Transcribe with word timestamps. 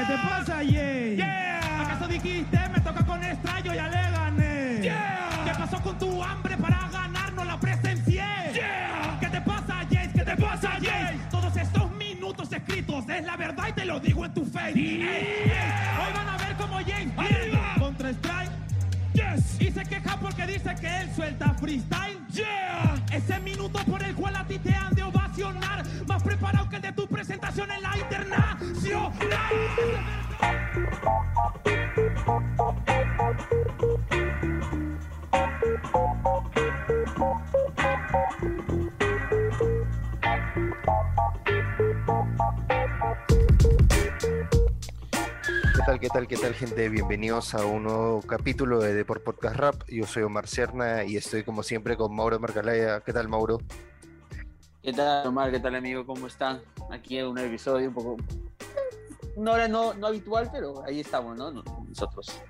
¿Qué 0.00 0.06
te 0.06 0.18
pasa, 0.18 0.56
Jay? 0.64 1.16
Yeah. 1.16 1.82
¿Acaso 1.82 2.08
dijiste 2.08 2.58
me 2.70 2.80
toca 2.80 3.04
con 3.04 3.22
extraño? 3.22 3.74
Ya 3.74 3.86
le 3.88 4.10
gané. 4.10 4.78
Yeah. 4.80 5.42
¿Qué 5.44 5.50
pasó 5.50 5.78
con 5.82 5.98
tu 5.98 6.24
hambre 6.24 6.56
para 6.56 6.88
ganar? 6.88 7.34
No 7.34 7.44
la 7.44 7.60
presencié. 7.60 8.24
Yeah. 8.54 9.18
¿Qué 9.20 9.26
te 9.28 9.42
pasa, 9.42 9.84
Jace? 9.90 10.10
¿Qué 10.14 10.24
te 10.24 10.36
pasa, 10.38 10.70
Jace? 10.80 11.18
Todos 11.30 11.54
estos 11.54 11.90
minutos 11.96 12.50
escritos 12.50 13.06
es 13.10 13.26
la 13.26 13.36
verdad 13.36 13.64
y 13.68 13.72
te 13.72 13.84
lo 13.84 14.00
digo 14.00 14.24
en 14.24 14.32
tu 14.32 14.46
face. 14.46 14.72
Hoy 14.72 16.12
van 16.14 16.28
a 16.28 16.38
ver 16.38 16.56
cómo 16.56 16.78
Arriba. 16.78 17.74
contra 17.78 18.08
Strike. 18.08 18.50
Yes. 19.12 19.60
Y 19.60 19.70
se 19.70 19.82
queja 19.82 20.16
porque 20.18 20.46
dice 20.46 20.74
que 20.80 20.96
él 20.96 21.14
suelta 21.14 21.52
freestyle. 21.60 22.26
Yeah. 22.32 22.94
Ese 23.12 23.38
minuto 23.40 23.78
por 23.84 24.02
el 24.02 24.14
cual 24.14 24.34
a 24.34 24.46
ti 24.46 24.58
te 24.60 24.74
han 24.74 24.94
de 24.94 25.02
ovacionar. 25.02 25.84
Más 26.06 26.22
preparado 26.22 26.70
que 26.70 26.76
el 26.76 26.82
de 26.82 26.92
tu 26.92 27.06
presentación 27.06 27.70
en 27.70 27.82
la 27.82 27.90
¿Qué 28.90 28.96
tal, 45.86 46.00
qué 46.00 46.08
tal, 46.08 46.26
qué 46.26 46.36
tal, 46.36 46.54
gente? 46.54 46.88
Bienvenidos 46.88 47.54
a 47.54 47.64
un 47.64 47.84
nuevo 47.84 48.22
capítulo 48.22 48.80
de 48.80 48.92
Deport 48.94 49.22
Podcast 49.22 49.56
Rap. 49.56 49.82
Yo 49.88 50.04
soy 50.06 50.24
Omar 50.24 50.48
Cerna 50.48 51.04
y 51.04 51.16
estoy 51.16 51.44
como 51.44 51.62
siempre 51.62 51.96
con 51.96 52.12
Mauro 52.12 52.40
Marcalaya. 52.40 53.00
¿Qué 53.02 53.12
tal, 53.12 53.28
Mauro? 53.28 53.60
¿Qué 54.82 54.92
tal, 54.92 55.28
Omar? 55.28 55.52
¿Qué 55.52 55.60
tal, 55.60 55.76
amigo? 55.76 56.04
¿Cómo 56.04 56.26
están? 56.26 56.60
Aquí 56.90 57.18
en 57.18 57.28
un 57.28 57.38
episodio 57.38 57.88
un 57.88 57.94
poco. 57.94 58.16
Una 59.36 59.52
hora 59.52 59.68
no, 59.68 59.94
no 59.94 60.06
habitual, 60.08 60.48
pero 60.52 60.82
ahí 60.84 61.00
estamos, 61.00 61.36
¿no? 61.36 61.50
Nosotros. 61.52 62.42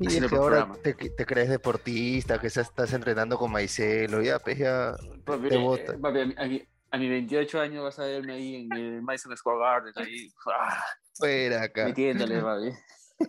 Y 0.00 0.06
es 0.06 0.12
que 0.14 0.18
el 0.18 0.24
ahora 0.24 0.66
programa. 0.66 0.76
te, 0.82 0.94
te 0.94 1.26
crees 1.26 1.48
deportista, 1.48 2.40
que 2.40 2.46
estás 2.48 2.92
entrenando 2.92 3.36
con 3.38 3.52
Maicelo, 3.52 4.22
ya, 4.22 4.38
pues 4.38 4.58
ya. 4.58 4.94
Papi, 5.24 5.48
Te 5.48 5.54
eh, 5.54 5.58
bota. 5.58 5.98
papi, 6.00 6.20
a, 6.20 6.26
mi- 6.26 6.34
a 6.36 6.44
mi- 6.46 6.68
a 6.90 6.98
mis 6.98 7.08
28 7.10 7.60
años 7.60 7.84
vas 7.84 7.98
a 7.98 8.04
verme 8.04 8.34
ahí 8.34 8.54
en 8.56 8.72
el 8.76 9.02
Madison 9.02 9.36
Square 9.36 9.58
Garden, 9.60 9.92
ahí, 9.96 10.28
ah, 10.46 10.82
Fuera 11.14 11.62
acá. 11.64 11.84
metiéndole, 11.86 12.40
papi. 12.40 12.70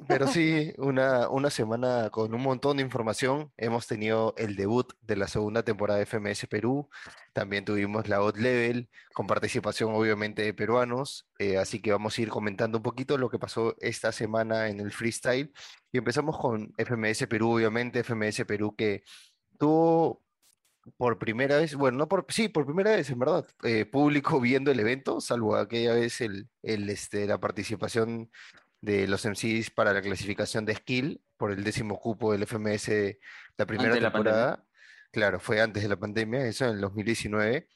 Pero 0.07 0.27
sí, 0.27 0.73
una, 0.77 1.29
una 1.29 1.49
semana 1.49 2.09
con 2.09 2.33
un 2.33 2.41
montón 2.41 2.77
de 2.77 2.83
información. 2.83 3.51
Hemos 3.57 3.87
tenido 3.87 4.33
el 4.37 4.55
debut 4.55 4.93
de 5.01 5.15
la 5.15 5.27
segunda 5.27 5.63
temporada 5.63 5.99
de 5.99 6.05
FMS 6.05 6.47
Perú. 6.47 6.89
También 7.33 7.65
tuvimos 7.65 8.07
la 8.07 8.21
Odd 8.21 8.37
Level, 8.37 8.89
con 9.13 9.27
participación 9.27 9.93
obviamente 9.95 10.41
de 10.43 10.53
peruanos. 10.53 11.27
eh, 11.39 11.57
así 11.57 11.81
que 11.81 11.91
vamos 11.91 12.17
a 12.17 12.21
ir 12.21 12.29
comentando 12.29 12.77
un 12.79 12.83
poquito 12.83 13.17
lo 13.17 13.29
que 13.29 13.39
pasó 13.39 13.75
esta 13.79 14.11
semana 14.11 14.69
en 14.69 14.79
el 14.79 14.91
freestyle. 14.91 15.51
Y 15.91 15.97
empezamos 15.97 16.37
con 16.37 16.73
FMS 16.77 17.27
Perú, 17.27 17.55
obviamente. 17.55 18.03
FMS 18.03 18.45
Perú 18.45 18.75
que 18.75 19.03
tuvo 19.57 20.23
por 20.97 21.17
primera 21.17 21.57
vez, 21.57 21.75
bueno, 21.75 21.97
no 21.97 22.07
por, 22.07 22.25
sí, 22.29 22.49
por 22.49 22.65
primera 22.65 22.91
vez, 22.91 23.09
en 23.09 23.19
verdad, 23.19 23.45
eh, 23.63 23.85
público 23.85 24.39
viendo 24.39 24.71
el 24.71 24.79
evento, 24.79 25.21
salvo 25.21 25.55
aquella 25.55 25.93
vez 25.93 26.21
el, 26.21 26.49
el, 26.61 26.89
este, 26.89 27.25
la 27.25 27.39
participación 27.39 28.29
de 28.83 29.07
los 29.07 29.25
MCs 29.25 29.71
para 29.71 29.93
la 29.93 30.01
clasificación 30.01 30.65
de 30.65 30.75
skill 30.75 31.21
por 31.37 31.53
el 31.53 31.63
décimo 31.63 31.97
cupo 31.97 32.33
del 32.33 32.45
FMS 32.45 33.17
la 33.57 33.65
primera 33.65 33.89
Antes 33.91 34.03
la 34.03 34.11
temporada. 34.11 34.65
Claro, 35.09 35.39
fue 35.39 35.61
antes 35.61 35.83
de 35.83 35.89
la 35.89 35.95
pandemia, 35.95 36.45
eso 36.45 36.65
en 36.65 36.75
el 36.75 36.81
2019. 36.81 37.69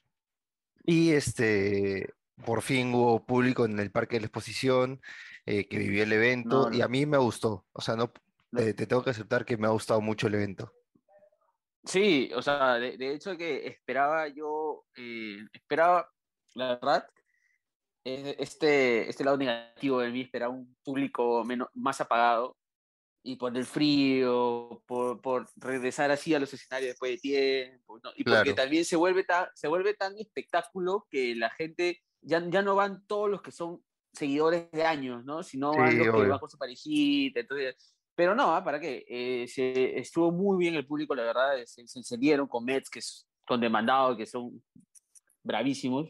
Y 0.84 1.12
este, 1.12 2.14
por 2.44 2.62
fin 2.62 2.94
hubo 2.94 3.26
público 3.26 3.64
en 3.64 3.80
el 3.80 3.90
Parque 3.90 4.18
de 4.18 4.22
la 4.22 4.26
Exposición 4.26 5.00
eh, 5.46 5.66
que 5.70 5.78
vivió 5.78 6.04
el 6.04 6.12
evento 6.12 6.70
No, 6.70 6.76
y 6.76 6.82
a 6.82 6.90
mí 6.90 7.06
me 7.06 7.18
gustó. 7.18 7.66
O 7.72 7.80
sea, 7.80 7.96
no, 7.96 8.12
eh, 8.58 8.74
te 8.74 8.86
tengo 8.86 9.02
que 9.02 9.12
aceptar 9.12 9.46
que 9.46 9.56
me 9.56 9.68
ha 9.68 9.72
gustado 9.72 10.02
mucho 10.02 10.28
el 10.28 10.36
evento. 10.36 10.74
Sí, 11.86 12.30
o 12.36 12.42
sea, 12.42 12.74
de, 12.74 12.98
de 12.98 13.14
hecho 13.14 13.38
que 13.38 13.66
esperaba 13.66 14.28
yo, 14.28 14.84
eh, 14.98 15.38
esperaba, 15.54 16.12
la 16.56 16.76
verdad, 16.76 17.08
este, 18.08 19.10
este 19.10 19.24
lado 19.24 19.38
negativo 19.38 20.00
de 20.00 20.12
mí, 20.12 20.22
esperaba 20.22 20.54
un 20.54 20.76
público 20.84 21.44
menos, 21.44 21.68
más 21.74 22.00
apagado, 22.02 22.56
y 23.24 23.36
por 23.36 23.56
el 23.58 23.66
frío, 23.66 24.82
por, 24.86 25.20
por 25.22 25.50
regresar 25.58 26.12
así 26.12 26.34
a 26.34 26.40
los 26.40 26.54
escenarios 26.54 26.92
después 26.92 27.12
de 27.12 27.18
tiempo, 27.18 28.00
¿no? 28.02 28.12
y 28.16 28.24
porque 28.24 28.44
Claro. 28.44 28.56
también 28.56 28.86
se 28.86 28.96
vuelve, 28.96 29.24
tan, 29.26 29.48
se 29.54 29.68
vuelve 29.68 29.94
tan 29.96 30.18
espectáculo 30.18 31.06
que 31.10 31.36
la 31.36 31.50
gente, 31.50 32.02
ya, 32.22 32.42
ya 32.50 32.62
no 32.62 32.76
van 32.76 33.06
todos 33.06 33.30
los 33.30 33.42
que 33.42 33.52
son 33.52 33.84
seguidores 34.14 34.72
de 34.72 34.84
años, 34.84 35.26
¿no? 35.26 35.44
Sino 35.44 35.74
van 35.74 35.92
Sí, 35.92 35.98
los 35.98 36.16
que 36.16 36.28
van 36.28 36.40
con 36.40 36.50
su 36.50 36.58
parejita, 36.58 37.42
entonces... 37.42 37.76
Pero 38.16 38.34
no, 38.34 38.56
¿ah? 38.56 38.64
¿para 38.64 38.80
qué? 38.80 39.06
Eh, 39.08 39.48
se, 39.48 40.00
estuvo 40.00 40.32
muy 40.32 40.58
bien 40.58 40.74
el 40.74 40.88
público, 40.88 41.14
la 41.14 41.24
verdad, 41.24 41.58
se, 41.66 41.86
se 41.88 42.00
encendieron 42.00 42.48
con 42.48 42.64
Mets, 42.66 42.90
que 42.90 43.00
es, 43.00 43.28
con 43.46 43.62
Demandado, 43.62 44.18
que 44.18 44.26
son 44.26 44.64
bravísimos, 45.44 46.10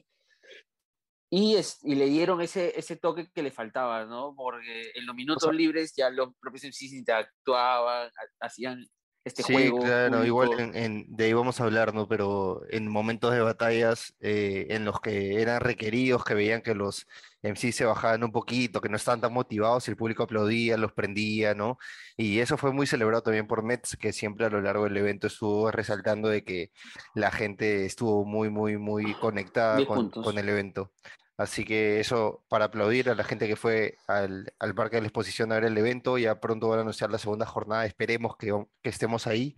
y, 1.30 1.56
es- 1.56 1.80
y 1.84 1.96
le 1.96 2.06
dieron 2.06 2.42
ese, 2.42 2.78
ese 2.80 2.96
toque 2.96 3.30
que 3.34 3.44
le 3.44 3.52
faltaba, 3.52 4.06
¿no? 4.06 4.34
Porque 4.36 4.92
en 4.96 5.06
los 5.06 5.16
minutos 5.16 5.44
sea- 5.44 5.52
libres 5.54 5.94
ya 5.96 6.10
los 6.10 6.30
propios 6.40 6.64
MCs 6.64 6.94
interactuaban, 6.94 8.08
ha- 8.08 8.46
hacían 8.46 8.86
este 9.26 9.44
Sí, 9.44 9.52
juego. 9.54 9.80
claro, 9.80 10.24
igual 10.26 10.58
en, 10.58 10.76
en- 10.76 11.06
de 11.16 11.26
ahí 11.26 11.34
vamos 11.34 11.60
a 11.60 11.66
hablar, 11.66 11.94
¿no? 11.94 12.08
Pero 12.08 12.62
en 12.70 12.88
momentos 12.88 13.34
de 13.34 13.42
batallas 13.42 14.16
eh, 14.22 14.68
en 14.70 14.86
los 14.86 15.02
que 15.02 15.42
eran 15.42 15.60
requeridos, 15.60 16.24
que 16.24 16.34
veían 16.34 16.62
que 16.62 16.74
los 16.76 17.06
MC 17.48 17.72
se 17.72 17.86
bajaban 17.86 18.24
un 18.24 18.32
poquito, 18.32 18.82
que 18.82 18.90
no 18.90 18.98
estaban 18.98 19.22
tan 19.22 19.34
motivados, 19.34 19.88
el 19.88 19.98
público 19.98 20.24
aplaudía, 20.24 20.78
los 20.78 20.94
prendía, 20.94 21.54
¿no? 21.56 21.78
Y 22.16 22.40
eso 22.40 22.58
fue 22.58 22.72
muy 22.72 22.88
celebrado 22.88 23.24
también 23.24 23.48
por 23.48 23.64
Mets, 23.64 23.98
que 23.98 24.14
siempre 24.14 24.46
a 24.46 24.50
lo 24.50 24.62
largo 24.62 24.86
del 24.86 24.98
evento 24.98 25.28
estuvo 25.28 25.72
resaltando 25.72 26.30
de 26.30 26.44
que 26.44 26.72
la 27.16 27.32
gente 27.32 27.86
estuvo 27.86 28.26
muy, 28.26 28.50
muy, 28.50 28.78
muy 28.78 29.14
conectada 29.16 29.86
con 29.86 30.38
el 30.38 30.50
evento. 30.50 30.92
Así 31.38 31.66
que 31.66 32.00
eso 32.00 32.44
para 32.50 32.66
aplaudir 32.66 33.12
a 33.12 33.16
la 33.16 33.24
gente 33.24 33.48
que 33.48 33.56
fue 33.56 33.96
al, 34.08 34.52
al 34.58 34.74
Parque 34.74 34.96
de 34.96 35.02
la 35.04 35.08
Exposición 35.08 35.52
a 35.52 35.56
ver 35.56 35.66
el 35.66 35.78
evento. 35.78 36.18
Ya 36.18 36.40
pronto 36.40 36.68
van 36.68 36.80
a 36.80 36.82
anunciar 36.82 37.12
la 37.12 37.20
segunda 37.20 37.46
jornada. 37.46 37.86
Esperemos 37.86 38.36
que, 38.38 38.52
que 38.82 38.90
estemos 38.90 39.28
ahí. 39.28 39.56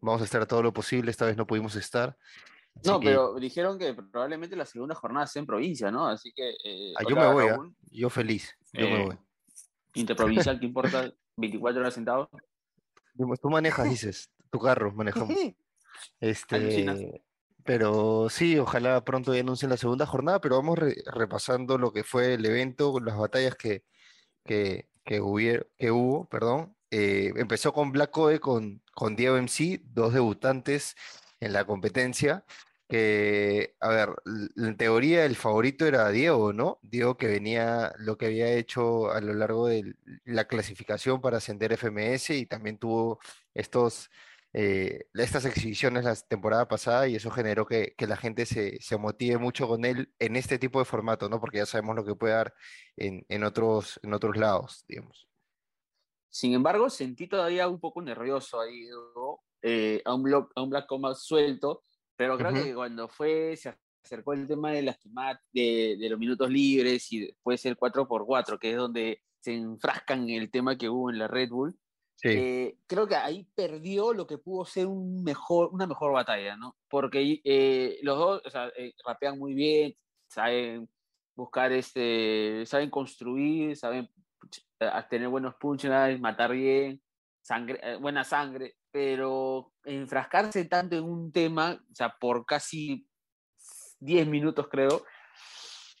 Vamos 0.00 0.22
a 0.22 0.24
estar 0.24 0.46
todo 0.46 0.62
lo 0.62 0.72
posible. 0.72 1.10
Esta 1.10 1.26
vez 1.26 1.36
no 1.36 1.46
pudimos 1.46 1.76
estar. 1.76 2.16
Así 2.80 2.88
No, 2.88 2.98
que, 3.00 3.06
pero 3.06 3.34
dijeron 3.34 3.78
que 3.78 3.94
probablemente 3.94 4.56
la 4.56 4.66
segunda 4.66 4.94
jornada 4.94 5.26
sea 5.26 5.40
en 5.40 5.46
provincia, 5.46 5.90
¿no? 5.90 6.06
Así 6.06 6.32
que... 6.32 6.50
eh, 6.64 6.92
ah, 6.98 7.02
yo 7.08 7.14
me 7.16 7.26
voy, 7.32 7.46
¿ah? 7.48 7.58
Yo 7.90 8.10
feliz. 8.10 8.54
Yo 8.72 8.86
me 8.88 9.00
Eh, 9.02 9.04
voy. 9.06 9.18
Interprovincial, 9.94 10.58
¿qué 10.60 10.66
importa? 10.66 11.12
24 11.36 11.80
horas 11.80 11.94
sentado. 11.94 12.30
Tú 13.40 13.50
manejas, 13.50 13.88
dices. 13.88 14.30
Tu 14.50 14.58
carro 14.58 14.92
manejamos. 14.92 15.34
Este, 16.20 17.22
pero 17.64 18.28
sí, 18.30 18.58
ojalá 18.58 19.04
pronto 19.04 19.34
ya 19.34 19.40
anuncien 19.40 19.70
la 19.70 19.76
segunda 19.76 20.06
jornada, 20.06 20.40
pero 20.40 20.56
vamos 20.56 20.78
re- 20.78 20.96
repasando 21.06 21.78
lo 21.78 21.92
que 21.92 22.02
fue 22.04 22.34
el 22.34 22.44
evento, 22.46 22.98
las 23.00 23.16
batallas 23.18 23.54
que, 23.56 23.84
que, 24.44 24.88
que, 25.04 25.20
que 25.78 25.90
hubo, 25.90 26.24
perdón. 26.28 26.74
Eh, 26.90 27.32
empezó 27.36 27.72
con 27.72 27.92
Black 27.92 28.10
Code 28.10 28.40
con, 28.40 28.82
con 28.94 29.14
Diego 29.14 29.36
MC, 29.36 29.80
dos 29.84 30.12
debutantes 30.14 30.96
en 31.38 31.52
la 31.52 31.64
competencia, 31.64 32.44
que, 32.90 33.76
a 33.80 33.88
ver, 33.88 34.10
en 34.56 34.76
teoría 34.76 35.24
el 35.24 35.36
favorito 35.36 35.86
era 35.86 36.10
Diego, 36.10 36.52
¿no? 36.52 36.78
Diego 36.82 37.16
que 37.16 37.26
venía, 37.26 37.94
lo 37.98 38.18
que 38.18 38.26
había 38.26 38.52
hecho 38.52 39.10
a 39.10 39.20
lo 39.20 39.32
largo 39.32 39.68
de 39.68 39.94
la 40.24 40.46
clasificación 40.46 41.20
para 41.22 41.38
ascender 41.38 41.72
FMS 41.72 42.30
y 42.30 42.46
también 42.46 42.76
tuvo 42.78 43.18
estos 43.54 44.10
eh, 44.52 45.06
estas 45.14 45.44
exhibiciones 45.44 46.04
la 46.04 46.16
temporada 46.16 46.66
pasada 46.66 47.06
y 47.06 47.14
eso 47.14 47.30
generó 47.30 47.66
que, 47.66 47.94
que 47.96 48.08
la 48.08 48.16
gente 48.16 48.46
se, 48.46 48.80
se 48.80 48.96
motive 48.96 49.38
mucho 49.38 49.68
con 49.68 49.84
él 49.84 50.12
en 50.18 50.34
este 50.34 50.58
tipo 50.58 50.80
de 50.80 50.84
formato, 50.84 51.28
¿no? 51.28 51.40
Porque 51.40 51.58
ya 51.58 51.66
sabemos 51.66 51.94
lo 51.94 52.04
que 52.04 52.16
puede 52.16 52.34
dar 52.34 52.54
en, 52.96 53.24
en 53.28 53.44
otros, 53.44 54.00
en 54.02 54.12
otros 54.12 54.36
lados, 54.36 54.84
digamos. 54.88 55.28
Sin 56.28 56.52
embargo, 56.52 56.90
sentí 56.90 57.28
todavía 57.28 57.68
un 57.68 57.80
poco 57.80 58.02
nervioso 58.02 58.60
ahí, 58.60 58.88
¿no? 58.88 59.40
Eh, 59.62 60.02
a, 60.04 60.14
un 60.14 60.22
block, 60.22 60.52
a 60.54 60.62
un 60.62 60.70
Black 60.70 60.86
Coma 60.86 61.14
suelto, 61.14 61.84
pero 62.20 62.36
creo 62.36 62.52
Ujú. 62.52 62.62
que 62.62 62.74
cuando 62.74 63.08
fue, 63.08 63.56
se 63.56 63.74
acercó 64.04 64.34
el 64.34 64.46
tema 64.46 64.72
de 64.72 64.82
las 64.82 64.98
de, 65.54 65.96
de 65.98 66.08
los 66.10 66.18
minutos 66.18 66.50
libres 66.50 67.10
y 67.12 67.20
después 67.20 67.64
el 67.64 67.78
4x4, 67.78 68.58
que 68.58 68.72
es 68.72 68.76
donde 68.76 69.22
se 69.38 69.54
enfrascan 69.54 70.28
en 70.28 70.42
el 70.42 70.50
tema 70.50 70.76
que 70.76 70.90
hubo 70.90 71.08
en 71.08 71.18
la 71.18 71.28
Red 71.28 71.48
Bull, 71.48 71.78
Sí, 72.16 72.28
eh, 72.28 72.76
creo 72.86 73.08
que 73.08 73.16
ahí 73.16 73.48
perdió 73.54 74.12
lo 74.12 74.26
que 74.26 74.36
pudo 74.36 74.66
ser 74.66 74.86
un 74.86 75.24
mejor, 75.24 75.70
una 75.72 75.86
mejor 75.86 76.12
batalla, 76.12 76.54
¿no? 76.58 76.76
Porque 76.90 77.40
eh, 77.42 77.98
los 78.02 78.18
dos 78.18 78.42
o 78.44 78.50
sea, 78.50 78.68
eh, 78.76 78.92
rapean 79.06 79.38
muy 79.38 79.54
bien, 79.54 79.96
saben 80.28 80.90
buscar, 81.34 81.72
este, 81.72 82.66
saben 82.66 82.90
construir, 82.90 83.78
saben 83.78 84.10
tener 85.08 85.28
buenos 85.28 85.54
punchlines, 85.54 86.20
matar 86.20 86.52
bien, 86.52 87.00
sangre, 87.40 87.80
eh, 87.82 87.96
buena 87.96 88.24
sangre, 88.24 88.76
pero 88.92 89.72
enfrascarse 89.84 90.64
tanto 90.64 90.96
en 90.96 91.04
un 91.04 91.32
tema, 91.32 91.80
o 91.90 91.94
sea, 91.94 92.14
por 92.20 92.44
casi 92.44 93.06
10 94.00 94.26
minutos 94.26 94.68
creo, 94.68 95.04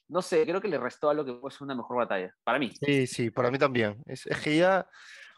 no 0.08 0.22
sé, 0.22 0.44
creo 0.44 0.60
que 0.60 0.68
le 0.68 0.78
restó 0.78 1.10
a 1.10 1.14
lo 1.14 1.24
que 1.24 1.34
fue 1.34 1.64
una 1.64 1.74
mejor 1.74 1.98
batalla, 1.98 2.34
para 2.42 2.58
mí. 2.58 2.72
Sí, 2.84 3.06
sí, 3.06 3.30
para 3.30 3.50
mí 3.50 3.58
también. 3.58 4.02
Es, 4.06 4.26
es 4.26 4.40
que 4.40 4.56
ya, 4.56 4.88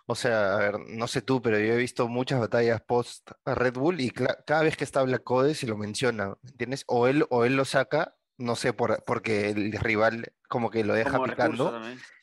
o 0.07 0.15
sea, 0.15 0.55
a 0.55 0.59
ver, 0.59 0.75
no 0.89 1.07
sé 1.07 1.23
tú, 1.23 1.43
pero 1.43 1.59
yo 1.59 1.75
he 1.75 1.77
visto 1.77 2.09
muchas 2.09 2.41
batallas 2.41 2.81
post 2.83 3.31
Red 3.45 3.75
Bull 3.75 4.01
y 4.01 4.11
cada 4.11 4.63
vez 4.63 4.77
que 4.77 4.85
está 4.85 5.03
Black 5.03 5.23
Code 5.23 5.55
se 5.55 5.67
lo 5.67 5.77
menciona, 5.77 6.29
¿me 6.43 6.51
entiendes? 6.51 6.85
O 6.87 7.07
él, 7.07 7.27
o 7.31 7.45
él 7.45 7.57
lo 7.57 7.65
saca, 7.65 8.17
no 8.39 8.57
sé, 8.57 8.73
por, 8.73 9.05
porque 9.05 9.51
el 9.51 9.73
rival 9.73 10.33
como 10.49 10.71
que 10.71 10.85
lo 10.85 10.95
deja 10.95 11.13
Como 11.13 11.25
picando. 11.25 11.81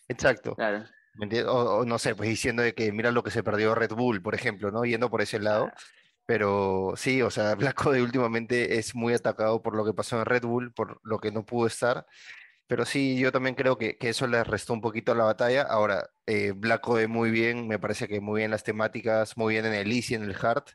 Exacto. 0.08 0.56
Claro. 0.56 0.86
¿Me 1.20 1.26
entiendes? 1.26 1.52
O, 1.54 1.80
o 1.80 1.86
no 1.86 2.00
sé, 2.00 2.16
pues 2.16 2.30
diciendo 2.30 2.64
de 2.64 2.74
que 2.74 2.92
mira 2.92 3.12
lo 3.12 3.24
que 3.24 3.32
se 3.32 3.44
perdió 3.44 3.76
Red 3.76 3.92
Bull, 3.94 4.22
por 4.22 4.36
ejemplo, 4.36 4.72
¿no? 4.72 4.86
Yendo 4.86 5.10
por 5.10 5.22
ese 5.22 5.40
lado. 5.40 5.72
Pero 6.26 6.94
sí, 6.98 7.22
o 7.24 7.32
sea, 7.32 7.56
Black 7.76 7.76
Code 7.84 8.02
últimamente 8.04 8.78
es 8.80 8.96
muy 8.96 9.14
atacado 9.14 9.62
por 9.64 9.76
lo 9.76 9.86
que 9.86 9.94
pasó 9.94 10.20
en 10.20 10.26
Red 10.26 10.44
Bull, 10.44 10.74
por 10.74 11.00
lo 11.04 11.20
que 11.20 11.32
no 11.32 11.46
pudo 11.46 11.68
estar. 11.68 12.06
Pero 12.68 12.86
sí, 12.86 13.18
yo 13.20 13.32
también 13.32 13.56
creo 13.56 13.78
que, 13.80 13.98
que 13.98 14.10
eso 14.10 14.28
le 14.28 14.44
restó 14.44 14.74
un 14.74 14.82
poquito 14.82 15.12
a 15.12 15.16
la 15.16 15.24
batalla. 15.26 15.64
Ahora, 15.64 16.10
eh, 16.28 16.54
Black 16.56 16.82
Code 16.82 17.08
muy 17.08 17.32
bien, 17.32 17.68
me 17.68 17.80
parece 17.80 18.08
que 18.08 18.22
muy 18.22 18.42
bien 18.42 18.52
las 18.52 18.64
temáticas, 18.64 19.38
muy 19.38 19.56
bien 19.56 19.66
en 19.66 19.74
el 19.74 19.92
Easy, 19.92 20.14
en 20.16 20.24
el 20.24 20.36
Hard, 20.40 20.66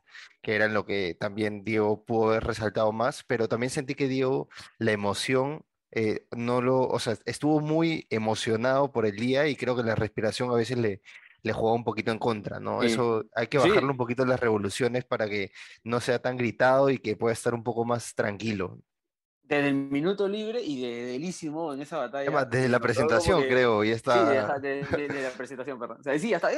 que 0.43 0.57
eran 0.57 0.75
lo 0.75 0.85
que 0.87 1.17
también 1.19 1.63
Diego 1.65 2.05
pudo 2.05 2.31
haber 2.31 2.45
resaltado 2.45 2.93
más. 2.93 3.23
Pero 3.25 3.49
también 3.49 3.71
sentí 3.71 3.95
que 3.95 4.09
Diego, 4.09 4.49
la 4.79 4.93
emoción, 4.93 5.65
eh, 5.95 6.27
no 6.37 6.61
lo, 6.61 6.81
o 6.83 6.99
sea, 6.99 7.17
estuvo 7.25 7.61
muy 7.61 8.07
emocionado 8.11 8.91
por 8.93 9.07
el 9.07 9.17
día 9.17 9.47
y 9.49 9.57
creo 9.57 9.77
que 9.77 9.83
la 9.83 9.95
respiración 9.95 10.51
a 10.51 10.55
veces 10.55 10.77
le, 10.79 11.03
le 11.43 11.53
jugaba 11.53 11.77
un 11.77 11.85
poquito 11.85 12.11
en 12.11 12.19
contra, 12.19 12.59
¿no? 12.61 12.81
Sí. 12.81 12.87
Eso 12.89 13.25
hay 13.35 13.47
que 13.47 13.61
Sí. 13.61 13.69
bajarle 13.69 13.91
un 13.91 13.97
poquito 13.97 14.25
las 14.25 14.41
revoluciones 14.41 15.05
para 15.05 15.29
que 15.29 15.53
no 15.85 16.01
sea 16.01 16.19
tan 16.21 16.37
gritado 16.37 16.91
y 16.91 16.99
que 16.99 17.17
pueda 17.17 17.33
estar 17.33 17.55
un 17.55 17.63
poco 17.63 17.85
más 17.85 18.15
tranquilo. 18.15 18.79
Desde 19.43 19.69
el 19.69 19.75
minuto 19.75 20.27
libre 20.27 20.63
y 20.63 20.81
de 20.81 21.05
delísimo 21.05 21.75
en 21.75 21.83
esa 21.83 21.99
batalla. 21.99 22.23
Además, 22.23 22.49
desde 22.51 22.69
la 22.71 22.81
presentación, 22.81 23.43
creo, 23.43 23.85
y 23.85 23.89
Sí, 23.89 23.93
está. 23.93 24.31
de, 24.31 24.39
ajá, 24.39 24.59
de- 24.59 24.83
de- 24.85 25.09
de 25.09 25.23
la 25.23 25.31
presentación, 25.31 25.79
perdón. 25.79 25.99
O 26.01 26.03
sea, 26.03 26.19
sí, 26.19 26.33
hasta. 26.33 26.51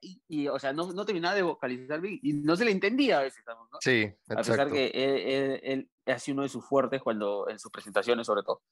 Y, 0.00 0.20
y, 0.28 0.48
o 0.48 0.58
sea, 0.58 0.72
no, 0.72 0.92
no 0.92 1.04
terminaba 1.04 1.34
de 1.34 1.42
vocalizar 1.42 2.00
bien 2.00 2.18
y 2.22 2.32
no 2.32 2.56
se 2.56 2.64
le 2.64 2.72
entendía 2.72 3.18
a 3.18 3.22
veces, 3.22 3.44
¿no? 3.46 3.68
Sí, 3.80 4.12
A 4.28 4.36
pesar 4.36 4.54
exacto. 4.54 4.74
que 4.74 4.86
él, 4.88 5.16
él, 5.20 5.60
él 5.62 5.90
ha 6.06 6.16
uno 6.32 6.42
de 6.42 6.48
sus 6.48 6.64
fuertes 6.66 7.02
cuando, 7.02 7.48
en 7.48 7.58
sus 7.58 7.70
presentaciones, 7.70 8.26
sobre 8.26 8.42
todo. 8.42 8.62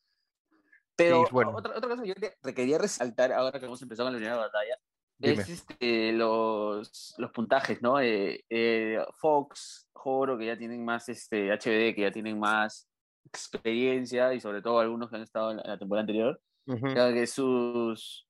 Pero 0.96 1.24
bueno. 1.30 1.52
otra, 1.56 1.76
otra 1.76 1.88
cosa 1.88 2.02
que 2.02 2.08
yo 2.08 2.14
te- 2.14 2.54
quería 2.54 2.78
resaltar 2.78 3.32
ahora 3.32 3.58
que 3.58 3.66
hemos 3.66 3.80
empezado 3.80 4.06
con 4.08 4.14
la 4.14 4.18
primera 4.18 4.36
batalla 4.36 4.76
Dime. 5.16 5.42
es 5.42 5.48
este, 5.48 6.12
los, 6.12 7.14
los 7.18 7.30
puntajes, 7.30 7.80
¿no? 7.80 8.00
Eh, 8.00 8.44
eh, 8.50 8.98
Fox, 9.18 9.88
Joro, 9.92 10.36
que 10.36 10.46
ya 10.46 10.58
tienen 10.58 10.84
más 10.84 11.08
este, 11.08 11.50
HBD, 11.52 11.94
que 11.94 12.02
ya 12.02 12.10
tienen 12.12 12.38
más 12.38 12.88
experiencia 13.24 14.34
y 14.34 14.40
sobre 14.40 14.60
todo 14.62 14.80
algunos 14.80 15.08
que 15.08 15.16
han 15.16 15.22
estado 15.22 15.52
en 15.52 15.58
la, 15.58 15.62
en 15.62 15.70
la 15.70 15.78
temporada 15.78 16.00
anterior, 16.02 16.40
Ujú. 16.66 16.86
Claro 16.92 17.12
que 17.14 17.26
sus, 17.26 18.28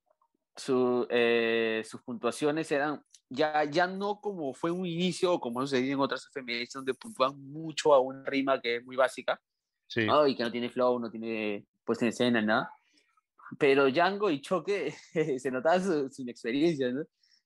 su, 0.55 1.05
eh, 1.09 1.83
sus 1.85 2.01
puntuaciones 2.01 2.71
eran 2.71 3.03
ya, 3.31 3.63
ya 3.63 3.87
no 3.87 4.19
como 4.19 4.53
fue 4.53 4.71
un 4.71 4.85
inicio 4.85 5.33
o 5.33 5.39
como 5.39 5.61
sucedió 5.61 5.93
en 5.93 5.99
otras 5.99 6.27
FMS 6.31 6.73
donde 6.73 6.93
puntúan 6.93 7.39
mucho 7.51 7.93
a 7.93 7.99
una 7.99 8.23
rima 8.25 8.59
que 8.59 8.77
es 8.77 8.85
muy 8.85 8.95
básica 8.95 9.41
Sí. 9.91 10.05
¿no? 10.05 10.25
y 10.25 10.35
que 10.35 10.43
no 10.43 10.51
tiene 10.51 10.69
flow, 10.69 10.99
no 10.99 11.11
tiene 11.11 11.65
puesta 11.83 12.05
en 12.05 12.09
escena, 12.09 12.41
nada. 12.41 12.71
Pero 13.59 13.91
Django 13.91 14.29
y 14.29 14.39
Choque 14.39 14.93
se 15.37 15.51
notaba 15.51 15.81
su, 15.81 16.09
su 16.09 16.21
inexperiencia, 16.21 16.89
¿no? 16.91 17.03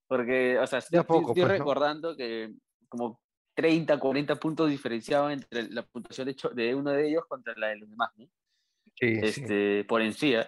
Porque, 0.07 0.59
o 0.59 0.67
sea, 0.67 0.77
estoy, 0.77 1.03
poco, 1.03 1.31
estoy 1.31 1.41
pues, 1.41 1.47
¿no? 1.47 1.57
recordando 1.57 2.15
que 2.15 2.53
como 2.87 3.19
30, 3.55 3.99
40 3.99 4.35
puntos 4.35 4.69
diferenciaban 4.69 5.31
entre 5.31 5.71
la 5.71 5.81
puntuación 5.81 6.27
de, 6.27 6.35
de 6.53 6.75
uno 6.75 6.91
de 6.91 7.09
ellos 7.09 7.23
contra 7.27 7.55
la 7.57 7.69
de 7.69 7.77
los 7.77 7.89
demás, 7.89 8.11
¿no? 8.15 8.25
Sí, 8.93 9.15
sí. 9.15 9.19
este, 9.23 9.83
por 9.85 10.03
encima. 10.03 10.45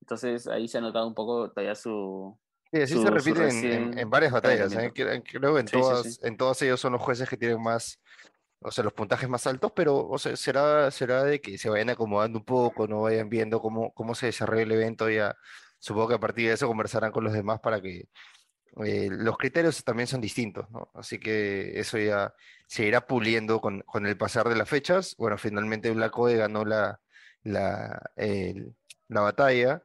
Entonces 0.00 0.46
ahí 0.46 0.68
se 0.68 0.78
ha 0.78 0.80
notado 0.80 1.08
un 1.08 1.14
poco 1.14 1.50
todavía 1.50 1.74
su... 1.74 2.38
Sí, 2.72 2.82
así 2.82 2.94
su- 2.94 3.02
se 3.02 3.10
repite 3.10 3.30
en, 3.30 3.38
en- 3.40 3.44
recién 3.46 3.98
en 3.98 4.10
varias 4.10 4.32
batallas. 4.32 4.72
¿eh? 4.74 4.92
Cre- 4.94 5.22
Creo 5.28 5.54
que 5.54 5.60
en 5.60 5.68
Sí, 5.68 5.72
todas, 5.72 6.14
sí. 6.14 6.20
en 6.22 6.36
todas 6.36 6.62
ellos 6.62 6.80
son 6.80 6.92
los 6.92 7.02
jueces 7.02 7.28
que 7.28 7.36
tienen 7.36 7.60
más, 7.62 7.98
o 8.60 8.70
sea, 8.70 8.84
los 8.84 8.92
puntajes 8.92 9.28
más 9.28 9.46
altos, 9.46 9.72
pero 9.74 10.06
o 10.06 10.18
sea, 10.18 10.36
será, 10.36 10.90
será 10.90 11.24
de 11.24 11.40
que 11.40 11.58
se 11.58 11.68
vayan 11.68 11.90
acomodando 11.90 12.38
un 12.38 12.44
poco, 12.44 12.86
no 12.86 13.02
vayan 13.02 13.28
viendo 13.28 13.60
cómo, 13.60 13.92
cómo 13.92 14.14
se 14.14 14.26
desarrolla 14.26 14.62
el 14.62 14.72
evento. 14.72 15.08
Ya 15.10 15.36
supongo 15.78 16.08
que 16.08 16.14
a 16.14 16.20
partir 16.20 16.46
de 16.48 16.54
eso 16.54 16.68
conversarán 16.68 17.10
con 17.12 17.24
los 17.24 17.32
demás 17.32 17.58
para 17.60 17.80
que 17.80 18.08
eh, 18.84 19.08
los 19.10 19.36
criterios 19.36 19.82
también 19.82 20.06
son 20.06 20.20
distintos, 20.20 20.70
¿no? 20.70 20.90
Así 20.94 21.18
que 21.18 21.80
eso 21.80 21.98
ya 21.98 22.32
se 22.68 22.84
irá 22.86 23.04
puliendo 23.04 23.60
con, 23.60 23.80
con 23.80 24.06
el 24.06 24.16
pasar 24.16 24.48
de 24.48 24.54
las 24.54 24.68
fechas. 24.68 25.16
Bueno, 25.18 25.36
finalmente 25.38 25.90
Black 25.90 26.16
Ode 26.16 26.36
ganó 26.36 26.64
la, 26.64 27.00
la, 27.42 28.00
la 29.08 29.20
batalla 29.22 29.82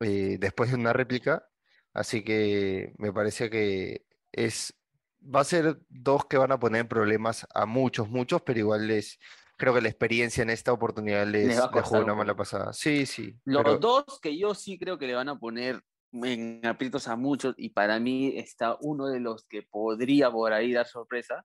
eh, 0.00 0.36
después 0.40 0.70
de 0.70 0.76
una 0.76 0.92
réplica, 0.92 1.46
así 1.92 2.24
que 2.24 2.94
me 2.98 3.12
parece 3.12 3.50
que 3.50 4.06
es, 4.32 4.74
va 5.22 5.40
a 5.40 5.44
ser 5.44 5.78
dos 5.88 6.24
que 6.26 6.38
van 6.38 6.52
a 6.52 6.60
poner 6.60 6.88
problemas 6.88 7.46
a 7.54 7.66
muchos, 7.66 8.08
muchos, 8.08 8.42
pero 8.42 8.58
igual 8.58 8.88
les, 8.88 9.18
creo 9.56 9.74
que 9.74 9.80
la 9.80 9.88
experiencia 9.88 10.42
en 10.42 10.50
esta 10.50 10.72
oportunidad 10.72 11.26
les, 11.26 11.46
Les 11.46 11.56
les 11.56 11.84
jugó 11.84 12.02
una 12.02 12.14
mala 12.14 12.34
pasada. 12.34 12.72
Sí, 12.72 13.06
sí, 13.06 13.38
Los 13.44 13.62
pero 13.62 13.78
dos 13.78 14.20
que 14.20 14.36
yo 14.36 14.54
sí 14.54 14.78
creo 14.78 14.98
que 14.98 15.06
le 15.06 15.14
van 15.14 15.28
a 15.28 15.38
poner 15.38 15.82
en 16.12 16.64
aprietos 16.66 17.08
a 17.08 17.16
muchos 17.16 17.54
y 17.56 17.70
para 17.70 17.98
mí 17.98 18.34
está 18.36 18.76
uno 18.80 19.06
de 19.06 19.20
los 19.20 19.44
que 19.44 19.62
podría 19.62 20.30
por 20.30 20.52
ahí 20.52 20.72
dar 20.72 20.86
sorpresa. 20.86 21.44